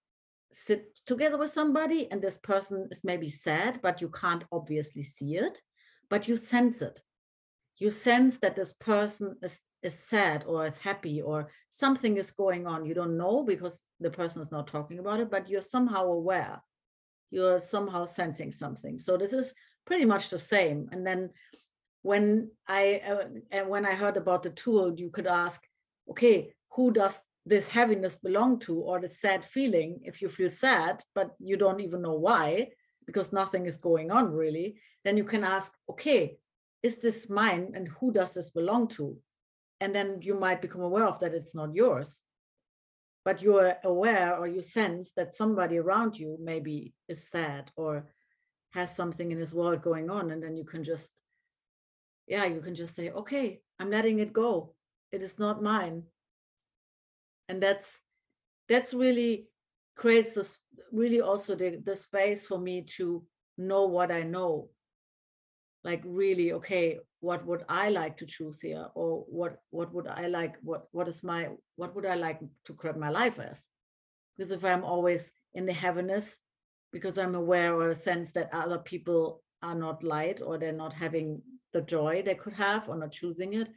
sit 0.52 1.00
together 1.08 1.38
with 1.38 1.50
somebody 1.50 2.10
and 2.12 2.22
this 2.22 2.38
person 2.38 2.88
is 2.92 3.02
maybe 3.04 3.30
sad 3.30 3.80
but 3.82 4.00
you 4.00 4.10
can't 4.10 4.44
obviously 4.52 5.02
see 5.02 5.36
it 5.36 5.60
but 6.10 6.28
you 6.28 6.38
sense 6.38 6.84
it 6.84 7.02
you 7.78 7.90
sense 7.90 8.38
that 8.38 8.56
this 8.56 8.74
person 8.74 9.36
is 9.42 9.60
is 9.84 9.94
sad 9.94 10.44
or 10.48 10.66
is 10.66 10.80
happy 10.80 11.22
or 11.22 11.52
something 11.70 12.18
is 12.18 12.32
going 12.32 12.66
on. 12.66 12.86
You 12.86 12.96
don't 12.96 13.18
know 13.18 13.44
because 13.44 13.84
the 14.00 14.10
person 14.10 14.42
is 14.42 14.52
not 14.52 14.68
talking 14.68 14.98
about 15.00 15.20
it 15.20 15.30
but 15.30 15.48
you're 15.50 15.62
somehow 15.62 16.06
aware. 16.06 16.62
You're 17.30 17.60
somehow 17.60 18.06
sensing 18.06 18.52
something. 18.52 18.98
So 18.98 19.18
this 19.18 19.34
is 19.34 19.54
pretty 19.86 20.06
much 20.06 20.30
the 20.30 20.40
same. 20.40 20.90
And 20.92 21.06
then 21.06 21.30
when 22.02 22.52
i 22.68 23.02
uh, 23.08 23.66
when 23.66 23.84
i 23.84 23.92
heard 23.92 24.16
about 24.16 24.44
the 24.44 24.52
tool 24.52 24.94
you 24.96 25.10
could 25.10 25.26
ask 25.26 25.60
okay 26.08 26.54
who 26.76 26.92
does 26.92 27.24
this 27.48 27.68
heaviness 27.68 28.16
belong 28.16 28.60
to 28.60 28.80
or 28.80 29.00
the 29.00 29.10
sad 29.10 29.44
feeling 29.44 30.00
if 30.04 30.22
you 30.22 30.30
feel 30.30 30.52
sad 30.52 31.02
but 31.16 31.32
you 31.40 31.58
don't 31.58 31.80
even 31.80 32.04
know 32.04 32.14
why 32.14 32.68
because 33.06 33.32
nothing 33.32 33.66
is 33.66 33.78
going 33.78 34.12
on 34.12 34.32
really? 34.32 34.76
Then 35.04 35.18
you 35.18 35.24
can 35.24 35.44
ask 35.44 35.72
okay 35.90 36.38
is 36.86 37.00
this 37.00 37.28
mine 37.30 37.72
and 37.74 37.88
who 37.88 38.14
does 38.14 38.36
this 38.36 38.52
belong 38.52 38.88
to? 38.88 39.18
And 39.82 39.94
then 39.94 40.20
you 40.22 40.36
might 40.36 40.62
become 40.62 40.82
aware 40.82 41.06
of 41.06 41.20
that 41.20 41.34
it's 41.34 41.56
not 41.56 41.74
yours. 41.74 42.22
But 43.24 43.42
you're 43.42 43.74
aware 43.84 44.38
or 44.38 44.48
you 44.48 44.62
sense 44.62 45.12
that 45.18 45.34
somebody 45.34 45.80
around 45.80 46.16
you 46.16 46.38
maybe 46.40 46.94
is 47.08 47.28
sad 47.28 47.72
or 47.76 48.06
has 48.74 48.96
something 48.96 49.32
in 49.32 49.40
his 49.40 49.52
world 49.52 49.82
going 49.82 50.12
on 50.12 50.30
and 50.30 50.44
then 50.44 50.56
you 50.56 50.66
can 50.66 50.84
just 50.84 51.22
yeah 52.28 52.46
you 52.46 52.60
can 52.60 52.76
just 52.76 52.94
say 52.94 53.10
okay 53.12 53.62
i'm 53.80 53.90
letting 53.90 54.20
it 54.20 54.32
go. 54.32 54.76
It 55.12 55.22
is 55.24 55.40
not 55.40 55.64
mine. 55.64 56.04
And 57.50 57.64
that's 57.64 58.02
that's 58.70 58.94
really 58.94 59.48
creates 59.96 60.36
this 60.36 60.60
really 60.92 61.22
also 61.22 61.56
the, 61.56 61.82
the 61.84 61.96
space 61.96 62.46
for 62.46 62.60
me 62.60 62.82
to 62.98 63.24
know 63.58 63.86
what 63.86 64.12
i 64.12 64.22
know 64.22 64.70
like 65.86 66.02
really 66.04 66.52
okay 66.52 66.98
what 67.22 67.46
would 67.46 67.64
i 67.70 67.90
like 67.90 68.18
to 68.18 68.26
choose 68.26 68.60
here? 68.60 68.88
Or 68.96 69.24
what 69.30 69.58
what 69.70 69.94
would 69.94 70.08
i 70.08 70.28
like 70.28 70.56
what 70.62 70.88
what 70.92 71.08
is 71.08 71.24
my 71.24 71.50
what 71.76 71.96
would 71.96 72.06
i 72.06 72.16
like 72.16 72.40
to 72.66 72.74
create 72.74 72.98
my 72.98 73.10
life 73.10 73.40
as? 73.40 73.70
Because 74.36 74.52
if 74.52 74.66
i'm 74.66 74.84
always 74.84 75.32
in 75.54 75.66
the 75.66 75.74
heaviness 75.74 76.40
because 76.92 77.18
i'm 77.18 77.36
aware 77.36 77.74
or 77.76 77.90
a 77.90 77.96
sense 78.10 78.32
that 78.32 78.54
other 78.54 78.80
people 78.80 79.44
are 79.62 79.76
not 79.76 80.04
light 80.04 80.42
or 80.42 80.58
they're 80.58 80.84
not 80.84 80.94
having 80.94 81.42
the 81.74 81.82
joy 81.82 82.22
they 82.22 82.36
could 82.36 82.54
have 82.54 82.90
or 82.90 82.98
not 82.98 83.12
choosing 83.12 83.54
it 83.54 83.68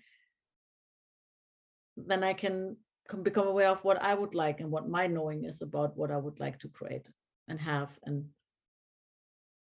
then 1.96 2.22
i 2.22 2.32
can, 2.32 2.76
become 3.22 3.48
aware 3.48 3.70
of 3.70 3.82
what 3.84 4.00
i 4.02 4.14
would 4.14 4.34
like 4.34 4.60
and 4.60 4.70
what 4.70 4.88
my 4.88 5.06
knowing 5.06 5.44
is 5.44 5.62
about 5.62 5.96
what 5.96 6.10
i 6.10 6.16
would 6.16 6.38
like 6.40 6.58
to 6.58 6.68
create 6.68 7.06
and 7.48 7.60
have 7.60 7.98
and 8.04 8.24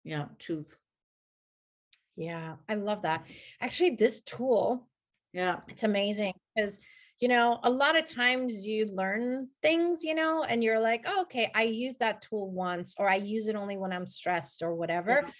yeah 0.04 0.26
choose 0.38 0.76
Yeah, 2.20 2.56
I 2.68 2.74
love 2.74 3.02
that. 3.02 3.26
Actually, 3.60 3.96
this 3.96 4.20
tool, 4.20 4.86
yeah 5.32 5.60
it's 5.68 5.84
amazing 5.84 6.34
because, 6.54 6.78
you 7.18 7.28
know, 7.28 7.60
a 7.62 7.70
lot 7.70 7.96
of 7.96 8.04
times 8.04 8.66
you 8.66 8.84
learn 8.86 9.48
things, 9.62 10.04
you 10.04 10.14
know, 10.14 10.42
and 10.42 10.62
you're 10.62 10.80
like, 10.80 11.02
oh, 11.06 11.22
okay, 11.22 11.50
I 11.54 11.62
use 11.62 11.96
that 11.98 12.20
tool 12.20 12.50
once, 12.50 12.94
or 12.98 13.08
I 13.08 13.16
use 13.16 13.46
it 13.46 13.56
only 13.56 13.78
when 13.78 13.90
I'm 13.92 14.06
stressed 14.06 14.62
or 14.62 14.74
whatever. 14.74 15.24
Yeah. 15.24 15.30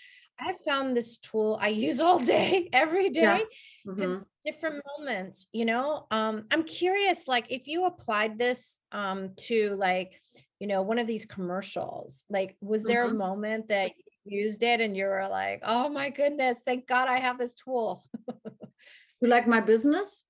I 0.41 0.55
found 0.65 0.97
this 0.97 1.19
tool 1.19 1.59
I 1.61 1.69
use 1.69 2.01
all 2.07 2.19
day, 2.19 2.71
every 2.73 3.11
day, 3.11 3.41
Yeah. 3.41 3.45
Mhm. 3.85 4.25
different 4.45 4.83
moments, 4.99 5.47
you 5.53 5.65
know. 5.67 6.07
Um, 6.11 6.47
I'm 6.51 6.65
curious, 6.65 7.29
like 7.29 7.47
if 7.51 7.67
you 7.67 7.85
applied 7.85 8.39
this 8.39 8.81
um 8.93 9.35
to 9.49 9.75
like, 9.77 10.23
you 10.61 10.67
know, 10.67 10.83
one 10.83 10.99
of 10.99 11.07
these 11.07 11.27
commercials, 11.27 12.25
like 12.31 12.57
was 12.63 12.87
there 12.87 13.05
a 13.05 13.09
Mhm. 13.09 13.15
moment 13.15 13.69
that 13.69 13.93
used 14.25 14.63
it 14.63 14.81
and 14.81 14.97
you 14.97 15.07
were 15.07 15.29
like, 15.31 15.61
oh 15.65 15.89
my 15.89 16.11
goodness, 16.11 16.59
thank 16.65 16.87
God 16.87 17.09
I 17.09 17.19
have 17.19 17.39
this 17.39 17.53
tool. 17.53 18.05
you 19.21 19.29
like 19.29 19.47
my 19.47 19.61
business 19.61 20.23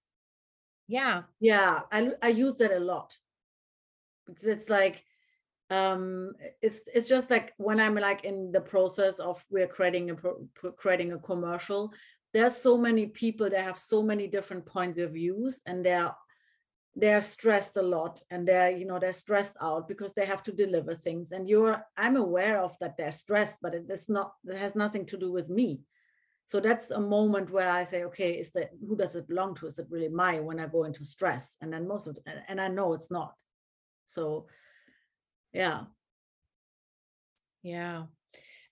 Yeah. 0.88 1.22
yeah 1.40 1.81
I, 1.92 2.12
I 2.22 2.29
use 2.29 2.57
that 2.57 2.72
a 2.72 2.81
lot 2.81 3.16
because 4.26 4.46
it's 4.48 4.68
like 4.68 5.05
um 5.70 6.33
it's 6.61 6.81
it's 6.92 7.09
just 7.09 7.31
like 7.31 7.53
when 7.57 7.79
i'm 7.79 7.94
like 7.94 8.24
in 8.24 8.50
the 8.50 8.61
process 8.61 9.20
of 9.20 9.44
we're 9.50 9.68
creating 9.68 10.11
a 10.11 10.14
pro- 10.16 10.44
creating 10.76 11.12
a 11.12 11.18
commercial 11.18 11.92
there's 12.33 12.57
so 12.57 12.76
many 12.76 13.07
people 13.07 13.48
that 13.50 13.64
have 13.64 13.79
so 13.79 14.03
many 14.03 14.26
different 14.26 14.66
points 14.66 14.98
of 14.98 15.12
views 15.12 15.61
and 15.66 15.85
they're 15.85 16.11
they're 16.96 17.20
stressed 17.20 17.76
a 17.76 17.83
lot 17.83 18.20
and 18.31 18.46
they're 18.46 18.70
you 18.70 18.85
know 18.85 18.98
they're 18.98 19.12
stressed 19.12 19.57
out 19.61 19.87
because 19.87 20.12
they 20.12 20.26
have 20.26 20.42
to 20.42 20.53
deliver 20.53 20.94
things. 20.94 21.33
And 21.33 21.48
you're 21.48 21.83
i'm 21.96 22.16
aware 22.16 22.61
of 22.61 22.76
that 22.81 22.96
they're 22.96 23.12
stressed 23.12 23.59
but 23.62 23.74
it 23.74 23.85
is 23.88 24.09
not 24.09 24.33
it 24.46 24.57
has 24.57 24.74
nothing 24.74 25.07
to 25.07 25.16
do 25.16 25.31
with 25.33 25.48
me. 25.48 25.81
So 26.46 26.59
that's 26.59 26.90
a 26.90 27.00
moment 27.00 27.50
where 27.50 27.70
i 27.70 27.85
say 27.85 28.05
okay 28.05 28.33
is 28.33 28.50
that 28.53 28.70
who 28.87 28.96
does 28.96 29.14
it 29.14 29.29
belong 29.29 29.55
to? 29.57 29.66
Is 29.66 29.79
it 29.79 29.87
really 29.90 30.09
my 30.09 30.40
when 30.40 30.59
i 30.61 30.66
go 30.66 30.85
into 30.85 31.05
stress? 31.05 31.57
And 31.61 31.72
then 31.72 31.87
most 31.87 32.07
of 32.07 32.16
the, 32.16 32.22
and 32.48 32.61
i 32.61 32.68
know 32.68 32.92
it's 32.94 33.11
not. 33.11 33.35
So 34.07 34.46
yeah. 35.53 35.85
Yeah. 37.62 38.05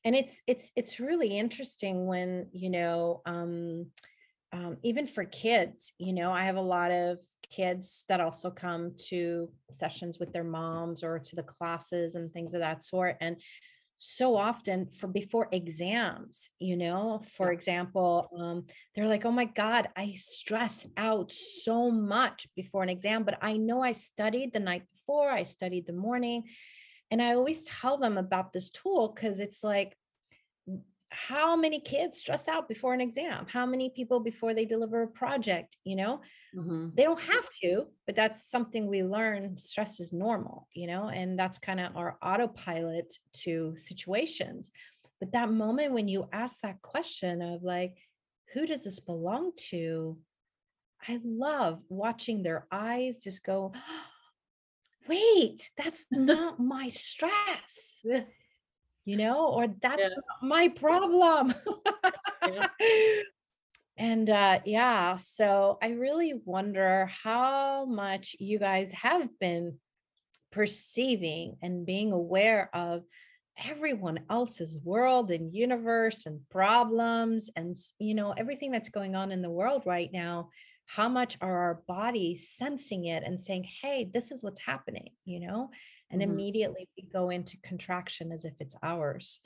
And 0.04 0.16
it's 0.16 0.40
it's 0.46 0.70
it's 0.76 1.00
really 1.00 1.38
interesting 1.38 2.07
when, 2.07 2.48
you 2.52 2.70
know, 2.70 3.20
um 3.26 3.87
um, 4.52 4.76
even 4.82 5.06
for 5.06 5.24
kids, 5.24 5.92
you 5.98 6.12
know, 6.12 6.32
I 6.32 6.44
have 6.44 6.56
a 6.56 6.61
lot 6.61 6.90
of 6.90 7.18
kids 7.50 8.04
that 8.08 8.20
also 8.20 8.50
come 8.50 8.92
to 9.08 9.50
sessions 9.72 10.18
with 10.18 10.32
their 10.32 10.44
moms 10.44 11.02
or 11.02 11.18
to 11.18 11.37
the 11.37 11.42
classes 11.42 12.14
and 12.14 12.32
things 12.32 12.54
of 12.54 12.61
that 12.61 12.82
sort. 12.82 13.16
And 13.20 13.37
so 13.98 14.37
often 14.37 14.87
for 14.87 15.08
before 15.08 15.48
exams 15.50 16.50
you 16.61 16.76
know 16.76 17.20
for 17.37 17.50
example 17.50 18.30
um, 18.38 18.64
they're 18.94 19.08
like 19.08 19.24
oh 19.24 19.32
my 19.32 19.44
god 19.44 19.88
i 19.96 20.12
stress 20.14 20.87
out 20.96 21.32
so 21.32 21.90
much 21.90 22.46
before 22.54 22.84
an 22.84 22.88
exam 22.88 23.24
but 23.24 23.37
i 23.42 23.56
know 23.56 23.82
i 23.82 23.90
studied 23.90 24.52
the 24.52 24.61
night 24.61 24.84
before 24.94 25.28
i 25.28 25.42
studied 25.42 25.84
the 25.84 25.92
morning 25.92 26.44
and 27.11 27.20
i 27.20 27.34
always 27.34 27.64
tell 27.64 27.98
them 27.98 28.16
about 28.16 28.52
this 28.52 28.70
tool 28.70 29.12
because 29.12 29.40
it's 29.40 29.64
like 29.64 29.96
how 31.11 31.57
many 31.57 31.81
kids 31.81 32.18
stress 32.18 32.49
out 32.49 32.68
before 32.68 32.92
an 32.94 33.01
exam? 33.01 33.47
How 33.51 33.64
many 33.66 33.90
people 33.90 34.21
before 34.21 34.55
they 34.55 34.64
deliver 34.64 35.03
a 35.03 35.09
project 35.09 35.77
you 35.85 35.97
know? 35.97 36.21
Mhm. 36.55 36.94
they 36.97 37.05
don't 37.05 37.21
have 37.21 37.49
to 37.62 37.87
but 38.07 38.16
that's 38.16 38.51
something 38.51 38.87
we 38.87 39.03
learn 39.03 39.59
stress 39.59 40.01
is 40.01 40.12
normal 40.14 40.66
you 40.75 40.87
know 40.87 41.09
and 41.11 41.38
that's 41.38 41.59
kind 41.59 41.79
of 41.81 41.94
our 41.97 42.18
autopilot 42.23 43.12
to 43.44 43.75
situations. 43.77 44.71
But 45.21 45.33
that 45.33 45.51
moment 45.51 45.92
when 45.92 46.09
you 46.09 46.29
ask 46.33 46.61
that 46.62 46.81
question 46.83 47.42
of 47.42 47.62
like 47.62 47.97
who 48.53 48.66
does 48.66 48.85
this 48.85 49.01
belong 49.01 49.53
to? 49.71 50.18
I 51.07 51.21
love 51.23 51.83
watching 51.88 52.42
their 52.42 52.66
eyes 52.73 53.18
just 53.18 53.44
go 53.44 53.73
wait 55.09 55.71
that's 55.77 56.07
not 56.11 56.59
my 56.59 56.88
stress. 56.88 58.05
You 59.09 59.16
know 59.16 59.47
or 59.49 59.66
that's 59.81 60.03
Yeah. 60.03 60.09
my 60.42 60.68
problem 60.68 61.55
Yeah. 62.47 62.68
and 63.97 64.29
uh 64.29 64.61
yeah 64.66 65.16
so 65.16 65.79
i 65.83 65.88
really 65.88 66.35
wonder 66.44 67.11
how 67.25 67.87
much 67.87 68.37
you 68.38 68.59
guys 68.59 68.92
have 68.92 69.27
been 69.40 69.79
perceiving 70.53 71.57
and 71.62 71.87
being 71.87 72.12
aware 72.12 72.68
of 72.75 73.03
everyone 73.66 74.21
else's 74.31 74.77
world 74.85 75.31
and 75.31 75.53
universe 75.55 76.27
and 76.27 76.40
problems 76.51 77.51
and 77.57 77.75
you 77.99 78.14
know 78.14 78.33
everything 78.33 78.71
that's 78.71 78.90
going 78.90 79.14
on 79.16 79.33
in 79.33 79.40
the 79.42 79.51
world 79.51 79.83
right 79.87 80.11
now 80.12 80.51
how 80.87 81.09
much 81.09 81.37
are 81.40 81.59
our 81.64 81.83
bodies 81.88 82.49
sensing 82.51 83.07
it 83.07 83.23
and 83.25 83.40
saying 83.40 83.64
hey 83.83 84.09
this 84.12 84.31
is 84.31 84.44
what's 84.44 84.61
happening 84.61 85.09
you 85.25 85.40
know 85.40 85.71
and 86.11 86.21
Mhm. 86.21 86.25
immediately 86.25 86.88
we 86.97 87.03
go 87.05 87.31
into 87.31 87.59
contraction 87.61 88.33
as 88.33 88.44
if 88.44 88.55
it's 88.61 88.77
ours 88.83 89.40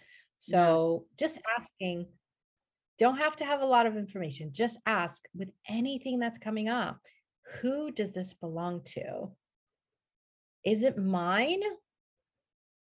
Yeah. 0.46 0.64
so 0.64 1.06
just 1.18 1.38
asking 1.58 2.18
don't 2.98 3.18
have 3.18 3.36
to 3.36 3.44
have 3.44 3.60
a 3.62 3.66
lot 3.66 3.86
of 3.86 3.96
information 3.96 4.52
just 4.52 4.78
ask 4.86 5.28
with 5.34 5.50
anything 5.68 6.18
that's 6.18 6.38
coming 6.38 6.68
up 6.68 7.00
who 7.60 7.90
does 7.90 8.12
this 8.12 8.34
belong 8.34 8.82
to 8.84 9.36
is 10.64 10.82
it 10.82 10.96
mine 10.98 11.62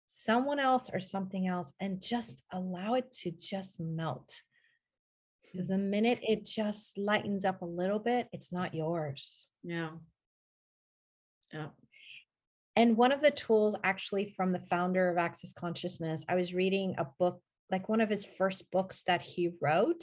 someone 0.05 0.59
else 0.59 0.89
or 0.93 0.99
something 0.99 1.47
else 1.47 1.73
and 1.79 2.01
just 2.01 2.43
allow 2.51 2.93
it 2.93 3.11
to 3.11 3.31
just 3.31 3.79
melt 3.79 4.43
because 5.41 5.67
the 5.67 5.77
minute 5.77 6.19
it 6.21 6.45
just 6.45 6.97
lightens 6.97 7.45
up 7.45 7.61
a 7.61 7.65
little 7.65 7.99
bit 7.99 8.27
it's 8.31 8.51
not 8.51 8.73
yours 8.75 9.47
Yeah. 9.63 9.97
Yeah. 11.51 11.69
And 12.75 12.97
one 12.97 13.11
of 13.11 13.21
the 13.21 13.31
tools 13.31 13.75
actually 13.83 14.25
from 14.25 14.51
the 14.51 14.59
founder 14.59 15.09
of 15.09 15.17
access 15.17 15.53
consciousness 15.53 16.25
i 16.27 16.35
was 16.35 16.53
reading 16.53 16.95
a 16.97 17.07
book 17.19 17.41
like 17.71 17.89
one 17.89 18.01
of 18.01 18.09
his 18.09 18.25
first 18.25 18.69
books 18.71 19.03
that 19.07 19.21
he 19.21 19.51
wrote 19.61 20.01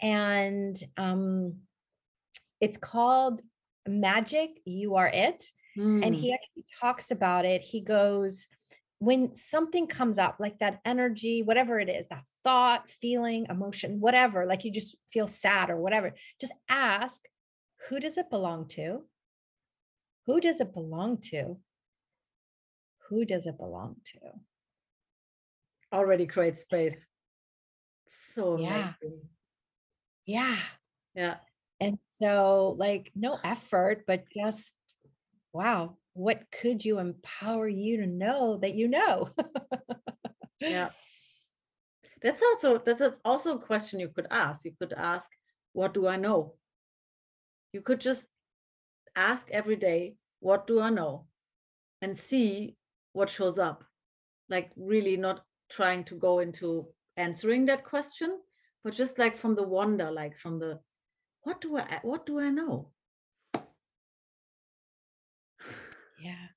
and 0.00 0.82
um 0.96 1.54
it's 2.60 2.76
called 2.76 3.40
magic 3.86 4.50
you 4.64 4.96
are 4.96 5.08
it 5.08 5.42
and 5.78 6.14
Mm. 6.14 6.18
he 6.18 6.32
actually 6.32 6.64
talks 6.80 7.10
about 7.12 7.44
it. 7.44 7.60
He 7.60 7.80
goes 7.80 8.48
when 8.98 9.36
something 9.36 9.86
comes 9.86 10.18
up 10.18 10.36
like 10.40 10.58
that 10.58 10.80
energy 10.84 11.42
whatever 11.42 11.78
it 11.78 11.88
is 11.88 12.06
that 12.08 12.24
thought 12.42 12.90
feeling 12.90 13.46
emotion 13.48 14.00
whatever 14.00 14.44
like 14.44 14.64
you 14.64 14.72
just 14.72 14.96
feel 15.12 15.28
sad 15.28 15.70
or 15.70 15.76
whatever 15.76 16.14
just 16.40 16.52
ask 16.68 17.20
who 17.88 18.00
does 18.00 18.18
it 18.18 18.28
belong 18.28 18.66
to? 18.66 19.04
Who 20.26 20.40
does 20.40 20.60
it 20.60 20.74
belong 20.74 21.18
to 21.30 21.58
who 23.08 23.24
does 23.24 23.46
it 23.46 23.58
belong 23.58 23.96
to 24.04 24.18
Already 25.92 26.26
create 26.26 26.58
space. 26.58 27.06
So 28.08 28.58
Yeah. 28.58 28.92
amazing. 29.00 29.20
yeah 30.26 30.56
Yeah. 31.14 31.36
and 31.80 31.98
so 32.08 32.74
like 32.78 33.10
no 33.14 33.38
effort 33.42 34.04
but 34.06 34.24
just 34.28 34.74
wow 35.52 35.96
what 36.12 36.42
could 36.50 36.84
you 36.84 36.98
empower 36.98 37.68
you 37.68 37.98
to 37.98 38.06
know 38.06 38.58
that 38.60 38.74
you 38.74 38.88
know 38.88 39.30
Yeah. 40.60 40.90
That's 42.22 42.42
also 42.42 42.78
that's 42.78 42.98
that's 42.98 43.20
also 43.24 43.54
a 43.56 43.60
question 43.62 44.00
you 44.00 44.08
could 44.08 44.26
ask. 44.30 44.64
You 44.64 44.72
could 44.78 44.92
ask, 44.92 45.30
what 45.72 45.94
do 45.94 46.06
I 46.06 46.16
know? 46.16 46.54
You 47.72 47.80
could 47.80 48.00
just 48.00 48.26
ask 49.14 49.48
every 49.50 49.76
day, 49.76 50.16
what 50.40 50.66
do 50.66 50.80
I 50.80 50.90
know? 50.90 51.26
And 52.02 52.16
see 52.18 52.77
what 53.18 53.30
shows 53.30 53.58
up. 53.58 53.84
Like 54.48 54.70
really 54.76 55.16
not 55.16 55.44
trying 55.68 56.04
to 56.04 56.14
go 56.14 56.38
into 56.38 56.86
answering 57.16 57.66
that 57.66 57.84
question, 57.84 58.38
but 58.84 58.94
just 58.94 59.18
like 59.18 59.36
from 59.36 59.54
the 59.56 59.66
wonder, 59.68 60.10
like 60.10 60.38
from 60.38 60.58
the 60.58 60.80
what 61.42 61.60
do 61.60 61.76
I 61.76 62.00
what 62.02 62.24
do 62.24 62.38
I 62.38 62.48
know? 62.50 62.90
Yeah. 66.20 66.48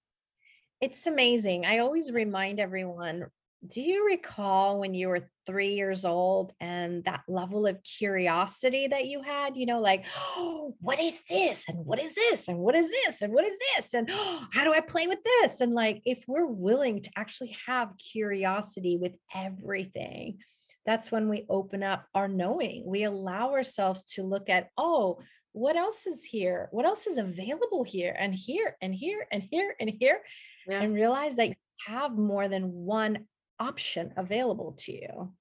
It's 0.81 1.05
amazing. 1.05 1.65
I 1.67 1.77
always 1.77 2.11
remind 2.11 2.59
everyone 2.59 3.27
do 3.67 3.81
you 3.81 4.07
recall 4.07 4.79
when 4.79 4.93
you 4.93 5.07
were 5.07 5.29
three 5.45 5.75
years 5.75 6.03
old 6.03 6.53
and 6.59 7.03
that 7.03 7.21
level 7.27 7.67
of 7.67 7.83
curiosity 7.83 8.87
that 8.87 9.05
you 9.05 9.21
had? 9.21 9.55
You 9.55 9.67
know, 9.67 9.79
like, 9.79 10.05
oh, 10.35 10.75
what 10.81 10.99
is 10.99 11.21
this? 11.29 11.65
And 11.67 11.85
what 11.85 12.01
is 12.01 12.15
this? 12.15 12.47
And 12.47 12.57
what 12.57 12.75
is 12.75 12.89
this? 12.89 13.21
And 13.21 13.33
what 13.33 13.45
is 13.45 13.55
this? 13.75 13.93
And 13.93 14.09
oh, 14.11 14.45
how 14.51 14.63
do 14.63 14.73
I 14.73 14.79
play 14.79 15.07
with 15.07 15.19
this? 15.23 15.61
And 15.61 15.73
like, 15.73 16.01
if 16.05 16.23
we're 16.27 16.47
willing 16.47 17.01
to 17.03 17.09
actually 17.15 17.55
have 17.67 17.93
curiosity 17.97 18.97
with 18.97 19.13
everything, 19.35 20.39
that's 20.85 21.11
when 21.11 21.29
we 21.29 21.45
open 21.47 21.83
up 21.83 22.05
our 22.15 22.27
knowing. 22.27 22.83
We 22.85 23.03
allow 23.03 23.51
ourselves 23.51 24.03
to 24.15 24.23
look 24.23 24.49
at, 24.49 24.69
oh, 24.77 25.19
what 25.53 25.75
else 25.75 26.07
is 26.07 26.23
here? 26.23 26.69
What 26.71 26.85
else 26.85 27.05
is 27.05 27.17
available 27.17 27.83
here 27.83 28.15
and 28.17 28.33
here 28.33 28.75
and 28.81 28.95
here 28.95 29.27
and 29.31 29.43
here 29.43 29.75
and 29.79 29.91
here? 29.99 30.21
Yeah. 30.67 30.81
And 30.81 30.95
realize 30.95 31.35
that 31.35 31.49
you 31.49 31.55
have 31.85 32.17
more 32.17 32.47
than 32.47 32.71
one 32.71 33.27
option 33.61 34.13
available 34.17 34.73
to 34.79 34.91
you. 34.91 35.33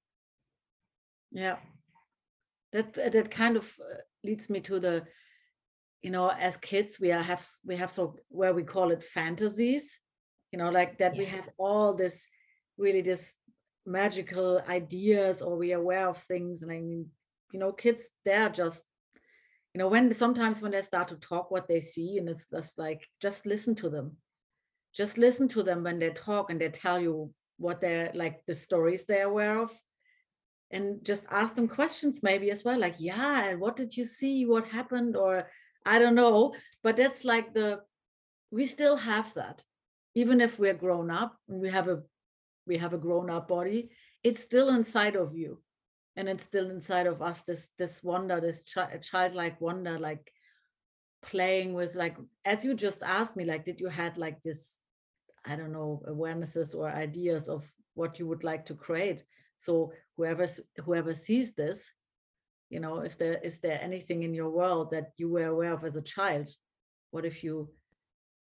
Yeah. 1.33 1.57
That 2.73 2.95
that 2.95 3.31
kind 3.31 3.57
of 3.57 3.67
uh, 3.81 4.03
leads 4.23 4.49
me 4.49 4.61
to 4.61 4.79
the, 4.79 5.05
you 6.03 6.11
know, 6.11 6.29
as 6.29 6.57
kids 6.57 7.01
we 7.01 7.11
are 7.13 7.23
have 7.23 7.45
we 7.65 7.77
have 7.77 7.91
so 7.91 8.17
where 8.29 8.55
we 8.55 8.63
call 8.63 8.93
it 8.93 9.03
fantasies, 9.03 9.99
you 10.53 10.59
know, 10.59 10.71
like 10.71 10.99
that 10.99 11.17
we 11.17 11.25
have 11.25 11.49
all 11.59 11.95
this 11.95 12.29
really 12.79 13.03
this 13.03 13.35
magical 13.87 14.63
ideas 14.69 15.43
or 15.43 15.57
we 15.57 15.73
are 15.73 15.81
aware 15.81 16.09
of 16.09 16.19
things. 16.19 16.63
And 16.63 16.71
I 16.71 16.81
mean, 16.81 17.07
you 17.53 17.59
know, 17.59 17.73
kids 17.73 18.09
they're 18.25 18.51
just, 18.51 18.85
you 19.75 19.79
know, 19.79 19.89
when 19.89 20.15
sometimes 20.15 20.63
when 20.63 20.73
they 20.73 20.83
start 20.83 21.09
to 21.09 21.17
talk 21.17 21.51
what 21.51 21.67
they 21.67 21.81
see, 21.81 22.19
and 22.19 22.29
it's 22.29 22.47
just 22.47 22.79
like 22.79 23.09
just 23.21 23.47
listen 23.47 23.75
to 23.77 23.91
them. 23.91 24.17
Just 24.95 25.19
listen 25.19 25.49
to 25.49 25.63
them 25.63 25.83
when 25.83 25.99
they 25.99 26.11
talk 26.11 26.51
and 26.51 26.61
they 26.61 26.69
tell 26.69 27.01
you 27.01 27.33
what 27.61 27.81
they're 27.81 28.11
like 28.15 28.45
the 28.47 28.55
stories 28.55 29.05
they're 29.05 29.27
aware 29.27 29.61
of 29.61 29.71
and 30.71 31.05
just 31.05 31.25
ask 31.31 31.55
them 31.55 31.69
questions 31.69 32.23
maybe 32.23 32.51
as 32.51 32.65
well 32.65 32.79
like 32.79 32.95
yeah 32.99 33.49
and 33.49 33.61
what 33.61 33.77
did 33.77 33.97
you 33.97 34.05
see? 34.05 34.47
What 34.47 34.67
happened? 34.67 35.17
or 35.17 35.49
i 35.87 35.99
don't 35.99 36.15
know. 36.15 36.55
But 36.83 36.97
that's 36.97 37.25
like 37.25 37.55
the 37.55 37.81
we 38.51 38.67
still 38.67 38.97
have 38.97 39.33
that. 39.35 39.63
Even 40.15 40.41
if 40.41 40.59
we're 40.59 40.75
grown 40.75 41.11
up 41.11 41.37
and 41.49 41.61
we 41.61 41.71
have 41.71 41.89
a 41.89 42.03
we 42.67 42.79
have 42.79 42.95
a 42.95 42.99
grown 42.99 43.31
up 43.31 43.49
body 43.49 43.91
it's 44.23 44.43
still 44.43 44.69
inside 44.71 45.17
of 45.17 45.37
you. 45.37 45.63
And 46.17 46.29
it's 46.29 46.45
still 46.45 46.71
inside 46.71 47.07
of 47.07 47.23
us 47.23 47.43
this 47.43 47.71
this 47.79 48.03
wonder 48.03 48.41
this 48.41 48.63
chi- 48.73 48.99
childlike 48.99 49.61
wonder 49.61 49.99
like 49.99 50.33
playing 51.23 51.75
with 51.75 51.95
like 51.95 52.17
as 52.45 52.65
you 52.65 52.75
just 52.75 53.03
asked 53.03 53.37
me 53.37 53.45
like 53.45 53.65
did 53.65 53.79
you 53.81 53.89
had 53.89 54.17
like 54.17 54.41
this 54.43 54.80
i 55.47 55.57
don't 55.57 55.73
know 55.73 56.03
awarenesses 56.09 56.75
or 56.75 56.89
ideas 56.89 57.49
of 57.49 57.65
what 57.95 58.19
you 58.19 58.27
would 58.27 58.45
like 58.45 58.65
to 58.65 58.75
create. 58.75 59.25
So 59.59 59.93
whoever 60.17 60.47
whoever 60.85 61.13
sees 61.13 61.53
this 61.53 61.93
you 62.71 62.81
know 62.81 63.01
if 63.01 63.19
there 63.19 63.39
is 63.43 63.59
there 63.59 63.81
anything 63.83 64.23
in 64.23 64.33
your 64.33 64.51
world 64.51 64.91
that 64.93 65.13
you 65.19 65.29
were 65.29 65.47
aware 65.47 65.73
of 65.73 65.85
as 65.85 65.97
a 65.97 66.03
child 66.03 66.49
what 67.11 67.25
if 67.25 67.43
you 67.45 67.69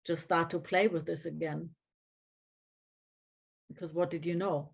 just 0.05 0.23
start 0.23 0.49
to 0.51 0.59
play 0.59 0.87
with 0.87 1.05
this 1.05 1.25
again? 1.25 1.69
Because 3.69 3.93
what 3.93 4.11
did 4.11 4.25
you 4.25 4.35
know? 4.35 4.71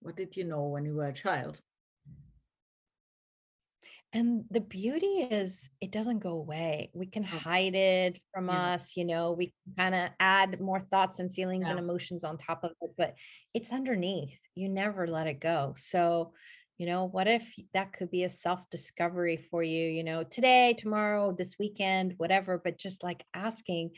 What 0.00 0.16
did 0.16 0.36
you 0.36 0.44
know 0.44 0.64
when 0.64 0.84
you 0.84 0.94
were 0.94 1.08
a 1.08 1.12
child 1.12 1.60
and 4.12 4.44
the 4.50 4.60
beauty 4.60 5.06
is 5.30 5.68
it 5.80 5.90
doesn't 5.92 6.20
go 6.20 6.32
away. 6.32 6.90
We 6.94 7.06
can 7.06 7.22
hide 7.22 7.74
it 7.74 8.20
from 8.32 8.48
Yeah. 8.50 8.74
us 8.74 8.96
you 8.96 9.04
know 9.04 9.32
we 9.32 9.52
kind 9.76 9.94
of 9.94 10.10
add 10.20 10.60
more 10.60 10.80
thoughts 10.80 11.18
and 11.18 11.34
feelings 11.34 11.68
and 11.68 11.78
emotions 11.78 12.24
on 12.24 12.38
top 12.38 12.64
of 12.64 12.72
it 12.80 12.90
but 12.96 13.14
it's 13.54 13.72
underneath. 13.72 14.40
You 14.54 14.68
never 14.68 15.06
let 15.06 15.26
it 15.26 15.40
go. 15.40 15.74
So 15.76 16.32
you 16.78 16.86
know 16.86 17.04
what 17.04 17.26
if 17.28 17.52
that 17.74 17.92
could 17.92 18.10
be 18.10 18.24
a 18.24 18.28
self 18.30 18.70
discovery 18.70 19.36
for 19.36 19.62
you 19.62 19.88
you 19.88 20.04
know 20.04 20.22
today 20.22 20.74
tomorrow 20.78 21.32
this 21.36 21.56
weekend 21.58 22.14
whatever 22.18 22.60
but 22.62 22.78
just 22.78 23.02
like 23.02 23.24
asking 23.34 23.90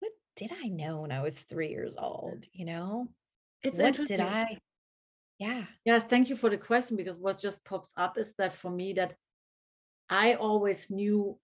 what 0.00 0.12
did 0.36 0.50
i 0.64 0.68
know 0.68 1.00
when 1.00 1.12
i 1.12 1.22
was 1.22 1.40
3 1.40 1.68
years 1.68 1.96
old? 1.98 2.46
you 2.52 2.64
know? 2.64 3.08
It's 3.64 3.78
what 3.78 3.86
interesting. 3.88 4.18
did 4.18 4.26
i 4.26 4.58
yeah 5.38 5.64
Yes, 5.84 6.04
thank 6.04 6.28
you 6.28 6.36
for 6.36 6.50
the 6.50 6.58
question 6.58 6.96
because 6.96 7.18
what 7.18 7.38
just 7.40 7.64
pops 7.64 7.90
up 7.96 8.18
is 8.18 8.34
that 8.38 8.52
for 8.52 8.70
me 8.70 8.92
that 8.94 9.14
I 10.10 10.34
always 10.34 10.90
knew 10.90 11.38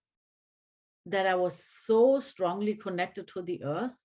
that 1.05 1.25
I 1.27 1.35
was 1.35 1.63
so 1.63 2.19
strongly 2.19 2.75
connected 2.75 3.27
to 3.29 3.41
the 3.41 3.63
earth. 3.63 3.95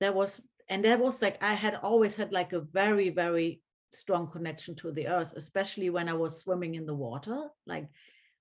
That 0.00 0.14
was 0.14 0.40
and 0.68 0.84
that 0.84 1.00
was 1.00 1.20
like 1.20 1.42
I 1.42 1.54
had 1.54 1.74
always 1.82 2.16
had 2.16 2.32
like 2.32 2.52
a 2.52 2.60
very 2.60 3.10
very 3.10 3.60
strong 3.92 4.30
connection 4.30 4.74
to 4.76 4.90
the 4.90 5.08
earth, 5.08 5.34
especially 5.36 5.90
when 5.90 6.08
I 6.08 6.14
was 6.14 6.40
swimming 6.40 6.74
in 6.76 6.86
the 6.86 6.94
water, 6.94 7.48
like 7.66 7.88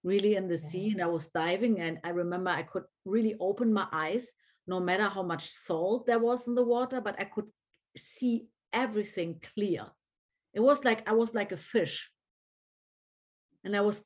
really 0.03 0.35
in 0.35 0.47
the 0.47 0.57
sea 0.57 0.89
and 0.91 1.01
I 1.01 1.07
was 1.07 1.27
diving 1.27 1.79
and 1.79 1.99
I 2.03 2.09
remember 2.09 2.49
I 2.49 2.63
could 2.63 2.83
really 3.05 3.35
open 3.39 3.71
my 3.73 3.87
eyes 3.91 4.33
no 4.65 4.79
matter 4.79 5.07
how 5.09 5.21
much 5.21 5.49
salt 5.51 6.05
there 6.05 6.19
was 6.19 6.47
in 6.47 6.55
the 6.55 6.63
water, 6.63 7.01
but 7.01 7.19
I 7.19 7.25
could 7.25 7.45
see 7.97 8.47
everything 8.73 9.39
clear. 9.53 9.85
It 10.53 10.59
was 10.59 10.83
like 10.83 11.07
i 11.09 11.13
was 11.13 11.33
like 11.33 11.51
a 11.51 11.57
fish. 11.57 12.09
And 13.63 13.75
i 13.75 13.81
was 13.81 14.03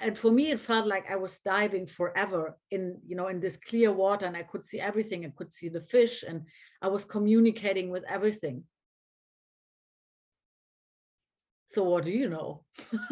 and 0.00 0.18
for 0.18 0.32
me 0.32 0.50
it 0.50 0.58
felt 0.58 0.88
like 0.88 1.08
i 1.08 1.14
was 1.14 1.38
diving 1.38 1.86
forever 1.86 2.58
in 2.72 2.98
you 3.06 3.14
know 3.14 3.28
in 3.28 3.38
this 3.38 3.56
clear 3.56 3.92
water 3.92 4.26
and 4.26 4.36
i 4.36 4.42
could 4.42 4.64
see 4.64 4.80
everything. 4.80 5.24
I 5.24 5.32
could 5.36 5.52
see 5.52 5.68
the 5.68 5.80
fish 5.80 6.24
and 6.26 6.42
i 6.80 6.88
was 6.88 7.04
communicating 7.04 7.90
with 7.90 8.04
everything. 8.08 8.64
So 11.70 11.84
what 11.84 12.04
do 12.04 12.10
you 12.10 12.28
know? 12.28 12.64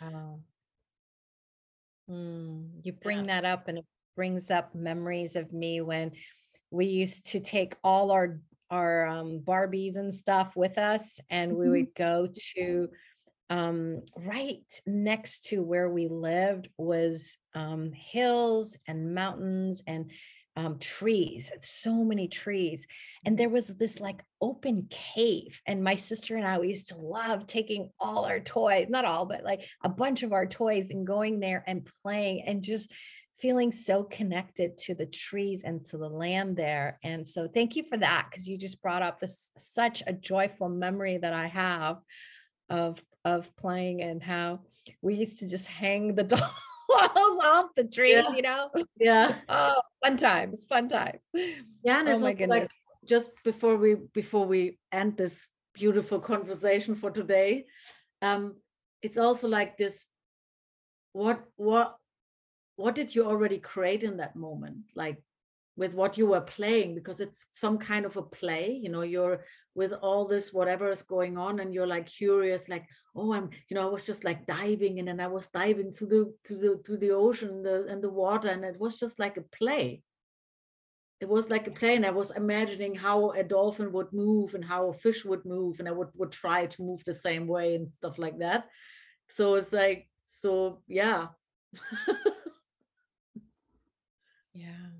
Wow. 0.00 0.40
Mm, 2.10 2.68
you 2.82 2.92
bring 2.92 3.26
that 3.26 3.44
up 3.44 3.68
and 3.68 3.78
it 3.78 3.84
brings 4.16 4.50
up 4.50 4.74
memories 4.74 5.36
of 5.36 5.52
me 5.52 5.80
when 5.80 6.12
we 6.70 6.86
used 6.86 7.26
to 7.26 7.40
take 7.40 7.74
all 7.82 8.10
our 8.10 8.40
our 8.70 9.06
um, 9.06 9.40
Barbies 9.40 9.96
and 9.96 10.14
stuff 10.14 10.54
with 10.56 10.78
us 10.78 11.20
and 11.30 11.56
we 11.56 11.66
Mhm. 11.66 11.70
would 11.70 11.94
go 11.94 12.28
to 12.54 12.88
um, 13.50 14.02
right 14.16 14.62
next 14.86 15.46
to 15.46 15.62
where 15.62 15.88
we 15.88 16.08
lived 16.08 16.68
was 16.76 17.38
um, 17.54 17.92
hills 17.92 18.76
and 18.86 19.14
mountains 19.14 19.82
and 19.86 20.10
um, 20.56 20.78
trees, 20.80 21.52
so 21.60 22.04
many 22.04 22.26
trees. 22.26 22.86
And 23.24 23.38
there 23.38 23.48
was 23.48 23.68
this 23.68 24.00
like 24.00 24.20
open 24.40 24.88
cave. 24.90 25.62
And 25.66 25.84
my 25.84 25.94
sister 25.94 26.36
and 26.36 26.44
I, 26.46 26.58
we 26.58 26.68
used 26.68 26.88
to 26.88 26.98
love 26.98 27.46
taking 27.46 27.90
all 28.00 28.24
our 28.24 28.40
toys, 28.40 28.88
not 28.90 29.04
all, 29.04 29.24
but 29.24 29.44
like 29.44 29.66
a 29.84 29.88
bunch 29.88 30.24
of 30.24 30.32
our 30.32 30.46
toys 30.46 30.90
and 30.90 31.06
going 31.06 31.38
there 31.38 31.62
and 31.66 31.88
playing 32.02 32.42
and 32.42 32.62
just 32.62 32.90
feeling 33.38 33.70
so 33.72 34.02
connected 34.02 34.76
to 34.76 34.94
the 34.94 35.06
trees 35.06 35.62
and 35.62 35.84
to 35.86 35.96
the 35.96 36.08
land 36.08 36.56
there. 36.56 36.98
And 37.04 37.26
so 37.26 37.46
thank 37.48 37.76
you 37.76 37.84
for 37.84 37.96
that 37.98 38.26
because 38.30 38.48
you 38.48 38.58
just 38.58 38.82
brought 38.82 39.02
up 39.02 39.20
this 39.20 39.50
such 39.56 40.02
a 40.06 40.12
joyful 40.12 40.68
memory 40.68 41.18
that 41.18 41.32
I 41.32 41.46
have 41.46 41.98
of 42.68 43.02
of 43.24 43.54
playing 43.56 44.02
and 44.02 44.22
how 44.22 44.60
we 45.02 45.14
used 45.14 45.38
to 45.38 45.48
just 45.48 45.66
hang 45.66 46.14
the 46.14 46.22
dolls 46.34 47.38
off 47.44 47.66
the 47.76 47.84
trees, 47.84 48.14
Yeah. 48.14 48.34
you 48.34 48.42
know. 48.42 48.70
yeah 48.98 49.36
Oh, 49.48 49.80
fun 50.02 50.16
times, 50.16 50.64
fun 50.68 50.88
times. 50.88 51.20
yeah 51.34 52.00
and 52.00 52.08
Oh 52.08 52.18
my 52.18 52.32
goodness. 52.32 52.60
like 52.60 52.70
just 53.04 53.30
before 53.44 53.76
we 53.76 53.96
before 54.14 54.46
we 54.46 54.78
end 54.92 55.16
this 55.16 55.48
beautiful 55.74 56.18
conversation 56.18 56.94
for 56.96 57.10
today 57.10 57.64
um 58.22 58.56
it's 59.00 59.16
also 59.16 59.46
like 59.48 59.76
this 59.76 60.06
what 61.12 61.44
what 61.56 61.96
what 62.78 62.94
did 62.94 63.12
you 63.14 63.26
already 63.26 63.58
create 63.58 64.04
in 64.04 64.18
that 64.18 64.36
moment? 64.36 64.84
Like 64.94 65.18
with 65.78 65.94
what 65.94 66.18
you 66.18 66.26
were 66.26 66.40
playing 66.40 66.94
because 66.94 67.20
it's 67.20 67.46
some 67.52 67.78
kind 67.78 68.04
of 68.04 68.16
a 68.16 68.22
play 68.22 68.72
you 68.82 68.88
know 68.88 69.02
you're 69.02 69.44
with 69.76 69.92
all 70.02 70.26
this 70.26 70.52
whatever 70.52 70.90
is 70.90 71.02
going 71.02 71.38
on 71.38 71.60
and 71.60 71.72
you're 71.72 71.86
like 71.86 72.06
curious 72.06 72.68
like 72.68 72.84
oh 73.14 73.32
i'm 73.32 73.48
you 73.68 73.74
know 73.76 73.86
i 73.86 73.90
was 73.90 74.04
just 74.04 74.24
like 74.24 74.44
diving 74.44 74.98
and 74.98 75.06
then 75.06 75.20
i 75.20 75.26
was 75.28 75.46
diving 75.48 75.92
to 75.92 76.04
the 76.04 76.34
to 76.42 76.54
the 76.56 76.80
to 76.84 76.96
the 76.96 77.12
ocean 77.12 77.62
the, 77.62 77.86
and 77.86 78.02
the 78.02 78.10
water 78.10 78.48
and 78.48 78.64
it 78.64 78.78
was 78.78 78.98
just 78.98 79.18
like 79.18 79.36
a 79.36 79.44
play. 79.56 80.02
It 81.20 81.28
was 81.28 81.50
like 81.50 81.66
a 81.66 81.72
play 81.72 81.96
and 81.96 82.06
i 82.06 82.10
was 82.10 82.30
imagining 82.32 82.94
how 82.94 83.30
a 83.30 83.42
dolphin 83.42 83.90
would 83.92 84.12
move 84.12 84.54
and 84.54 84.64
how 84.64 84.88
a 84.88 84.92
fish 84.92 85.24
would 85.24 85.44
move 85.44 85.78
and 85.78 85.88
i 85.88 85.92
would 85.92 86.10
would 86.14 86.32
try 86.32 86.66
to 86.66 86.82
move 86.82 87.02
the 87.04 87.14
same 87.14 87.46
way 87.46 87.74
and 87.76 87.90
stuff 87.90 88.18
like 88.18 88.38
that. 88.38 88.66
So 89.28 89.54
it's 89.54 89.72
like 89.72 90.08
so 90.24 90.82
yeah 90.86 91.28
Yeah. 94.58 94.90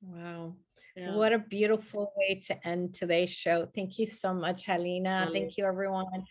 Wow. 0.00 0.54
yeah 0.94 1.16
What 1.16 1.32
a 1.32 1.40
beautiful 1.40 2.12
way 2.16 2.40
to 2.46 2.66
end 2.66 2.94
today's 2.94 3.30
show. 3.30 3.66
Thank 3.74 3.98
you 3.98 4.06
so 4.06 4.32
much, 4.32 4.66
Helena. 4.66 5.26
Ellie. 5.26 5.40
Thank 5.40 5.56
you, 5.56 5.64
everyone, 5.64 6.24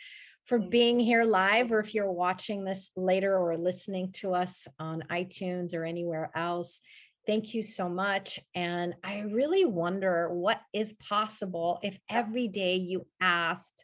for 0.45 0.59
Thank 0.59 0.71
being 0.71 0.99
here 0.99 1.25
live, 1.25 1.73
or 1.73 1.79
if 1.79 1.93
you're 1.93 2.11
watching 2.11 2.63
this 2.63 2.91
later 2.95 3.37
or 3.37 3.57
listening 3.57 4.13
to 4.13 4.33
us 4.33 4.67
on 4.79 5.03
iTunes 5.11 5.73
or 5.73 5.83
anywhere 5.83 6.31
else. 6.33 6.79
Thank 7.27 7.53
you 7.53 7.61
so 7.63 7.89
much. 7.89 8.39
And 8.53 8.93
I 9.03 9.19
really 9.19 9.65
wonder 9.65 10.29
what 10.29 10.61
is 10.71 10.93
possible 10.93 11.79
if 11.83 11.97
every 12.09 12.47
day 12.47 12.75
you 12.75 13.05
asked, 13.19 13.83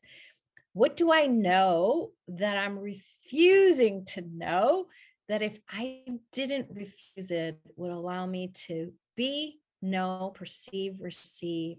What 0.73 0.95
do 0.95 1.11
I 1.11 1.25
know 1.25 2.11
that 2.29 2.55
I'm 2.55 2.79
refusing 2.79 4.05
to 4.13 4.21
know? 4.21 4.85
That 5.31 5.41
if 5.41 5.57
I 5.71 6.03
didn't 6.33 6.67
refuse 6.83 7.31
it, 7.31 7.57
would 7.77 7.91
allow 7.91 8.25
me 8.25 8.51
to 8.67 8.91
be, 9.15 9.61
know, 9.81 10.31
perceive, 10.35 10.99
receive 10.99 11.77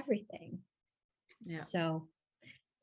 everything. 0.00 0.58
yeah 1.44 1.58
So, 1.58 2.08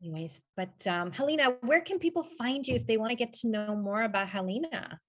anyways, 0.02 0.42
but 0.56 0.76
um, 0.86 1.12
Helena, 1.12 1.56
where 1.70 1.82
can 1.82 1.98
people 1.98 2.24
find 2.24 2.68
you 2.68 2.76
if 2.76 2.86
they 2.86 2.98
want 2.98 3.10
to 3.10 3.16
get 3.24 3.34
to 3.42 3.48
know 3.48 3.76
more 3.76 4.04
about 4.04 4.30
Helena? 4.30 5.00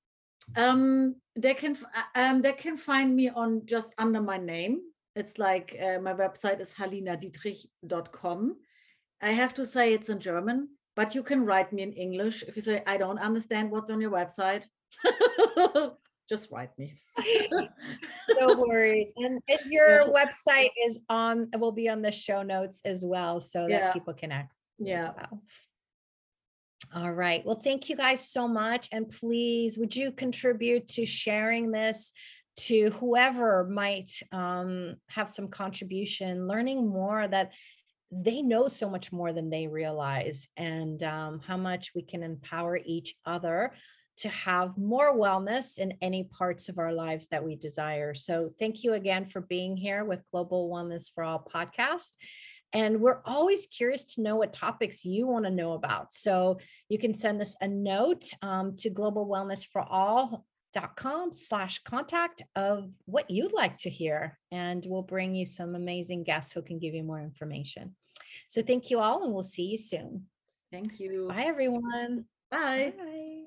um 0.56 1.14
they 1.36 1.54
can 1.54 1.76
uh, 1.94 2.20
um 2.20 2.42
they 2.42 2.52
can 2.52 2.76
find 2.76 3.14
me 3.14 3.28
on 3.28 3.62
just 3.66 3.94
under 3.98 4.20
my 4.20 4.36
name 4.36 4.80
it's 5.14 5.38
like 5.38 5.76
uh, 5.80 5.98
my 6.00 6.14
website 6.14 6.60
is 6.60 6.72
halinadietrich.com 6.74 8.56
i 9.22 9.30
have 9.30 9.54
to 9.54 9.64
say 9.64 9.92
it's 9.94 10.08
in 10.08 10.18
german 10.18 10.68
but 11.00 11.14
you 11.16 11.22
can 11.30 11.40
write 11.48 11.72
me 11.72 11.82
in 11.88 11.92
english 12.06 12.36
if 12.48 12.52
you 12.56 12.62
say 12.62 12.76
i 12.86 12.96
don't 13.02 13.18
understand 13.28 13.70
what's 13.70 13.90
on 13.94 14.00
your 14.04 14.14
website 14.20 14.64
just 16.32 16.50
write 16.52 16.72
me 16.78 16.88
No 18.40 18.54
worries. 18.54 19.08
And, 19.16 19.40
your 19.70 20.12
website 20.12 20.70
is 20.86 20.98
on, 21.08 21.48
will 21.58 21.72
be 21.72 21.88
on 21.88 22.02
the 22.02 22.12
show 22.12 22.42
notes 22.42 22.80
as 22.84 23.04
well 23.04 23.40
so 23.40 23.60
that 23.62 23.70
Yeah. 23.70 23.92
people 23.92 24.14
can 24.14 24.32
access. 24.32 24.56
Yeah. 24.78 25.12
well. 25.16 25.42
All 26.94 27.12
right. 27.12 27.44
Well, 27.44 27.60
thank 27.60 27.88
you 27.88 27.96
guys 27.96 28.28
so 28.28 28.48
much. 28.48 28.88
And 28.92 29.08
please, 29.08 29.78
would 29.78 29.94
you 29.94 30.12
contribute 30.12 30.88
to 30.88 31.06
sharing 31.06 31.70
this 31.70 32.12
to 32.56 32.90
whoever 32.98 33.66
might 33.68 34.10
um, 34.32 34.96
have 35.08 35.28
some 35.28 35.48
contribution, 35.48 36.48
learning 36.48 36.88
more 36.88 37.26
that 37.28 37.52
they 38.10 38.42
know 38.42 38.68
so 38.68 38.88
much 38.88 39.12
more 39.12 39.32
than 39.32 39.50
they 39.50 39.66
realize, 39.66 40.48
and 40.56 41.02
um, 41.02 41.40
how 41.46 41.56
much 41.56 41.92
we 41.94 42.02
can 42.02 42.22
empower 42.22 42.78
each 42.84 43.14
other 43.24 43.72
to 44.18 44.28
have 44.28 44.76
more 44.76 45.16
wellness 45.16 45.78
in 45.78 45.94
any 46.02 46.24
parts 46.24 46.68
of 46.68 46.78
our 46.78 46.92
lives 46.92 47.28
that 47.28 47.44
we 47.44 47.56
desire. 47.56 48.12
So, 48.12 48.50
thank 48.58 48.84
you 48.84 48.94
again 48.94 49.26
for 49.26 49.40
being 49.40 49.76
here 49.76 50.04
with 50.04 50.24
Global 50.30 50.68
Wellness 50.70 51.10
for 51.12 51.24
All 51.24 51.48
podcast. 51.54 52.10
And 52.72 53.00
we're 53.00 53.20
always 53.24 53.66
curious 53.66 54.04
to 54.14 54.22
know 54.22 54.36
what 54.36 54.52
topics 54.52 55.04
you 55.04 55.26
want 55.26 55.44
to 55.44 55.50
know 55.50 55.72
about. 55.72 56.12
So, 56.12 56.58
you 56.88 56.98
can 56.98 57.14
send 57.14 57.40
us 57.40 57.56
a 57.60 57.68
note 57.68 58.30
um, 58.42 58.76
to 58.78 58.90
globalwellnessforall.com 60.74 61.32
slash 61.32 61.82
contact 61.84 62.42
of 62.56 62.94
what 63.06 63.30
you'd 63.30 63.52
like 63.52 63.76
to 63.78 63.90
hear. 63.90 64.38
And 64.52 64.84
we'll 64.86 65.02
bring 65.02 65.34
you 65.34 65.44
some 65.44 65.74
amazing 65.74 66.24
guests 66.24 66.52
who 66.52 66.62
can 66.62 66.78
give 66.78 66.94
you 66.94 67.02
more 67.02 67.20
information. 67.20 67.94
So 68.48 68.62
thank 68.62 68.90
you 68.90 68.98
all, 68.98 69.24
and 69.24 69.32
we'll 69.32 69.42
see 69.42 69.64
you 69.64 69.76
soon. 69.78 70.26
thank 70.72 71.00
you 71.00 71.28
Bye, 71.28 71.44
everyone. 71.46 72.24
bye 72.50 72.92
Bye. 72.98 73.44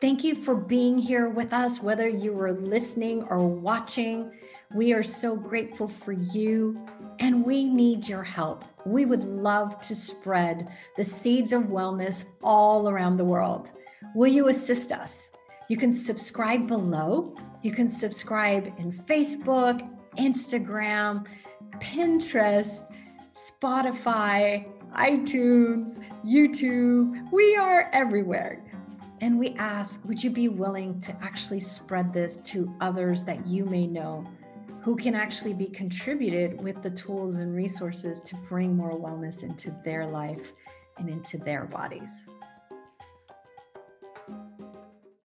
Thank 0.00 0.22
you 0.22 0.36
for 0.36 0.54
being 0.54 0.96
here 0.96 1.28
with 1.28 1.52
us, 1.52 1.82
whether 1.82 2.08
you 2.08 2.32
were 2.32 2.52
listening 2.52 3.24
or 3.24 3.48
watching. 3.48 4.30
We 4.72 4.92
are 4.92 5.02
so 5.02 5.34
grateful 5.34 5.88
for 5.88 6.12
you 6.12 6.80
and 7.18 7.44
we 7.44 7.64
need 7.64 8.06
your 8.06 8.22
help. 8.22 8.64
We 8.86 9.06
would 9.06 9.24
love 9.24 9.80
to 9.80 9.96
spread 9.96 10.68
the 10.96 11.02
seeds 11.02 11.52
of 11.52 11.64
wellness 11.64 12.26
all 12.44 12.88
around 12.88 13.16
the 13.16 13.24
world. 13.24 13.72
Will 14.14 14.30
you 14.30 14.48
assist 14.48 14.92
us? 14.92 15.30
You 15.68 15.76
can 15.76 15.92
subscribe 15.92 16.66
below. 16.66 17.36
You 17.62 17.72
can 17.72 17.88
subscribe 17.88 18.72
in 18.78 18.92
Facebook, 18.92 19.88
Instagram, 20.16 21.26
Pinterest, 21.78 22.84
Spotify, 23.34 24.66
iTunes, 24.96 26.02
YouTube. 26.24 27.30
We 27.32 27.56
are 27.56 27.90
everywhere. 27.92 28.64
And 29.20 29.38
we 29.38 29.50
ask, 29.58 30.04
would 30.04 30.22
you 30.22 30.30
be 30.30 30.48
willing 30.48 31.00
to 31.00 31.16
actually 31.20 31.60
spread 31.60 32.12
this 32.12 32.38
to 32.38 32.72
others 32.80 33.24
that 33.24 33.46
you 33.46 33.64
may 33.64 33.86
know 33.86 34.26
who 34.80 34.96
can 34.96 35.14
actually 35.14 35.54
be 35.54 35.66
contributed 35.66 36.60
with 36.62 36.82
the 36.82 36.90
tools 36.90 37.36
and 37.36 37.54
resources 37.54 38.20
to 38.22 38.36
bring 38.48 38.76
more 38.76 38.96
wellness 38.96 39.42
into 39.42 39.74
their 39.84 40.06
life 40.06 40.52
and 40.98 41.08
into 41.08 41.36
their 41.36 41.64
bodies? 41.64 42.28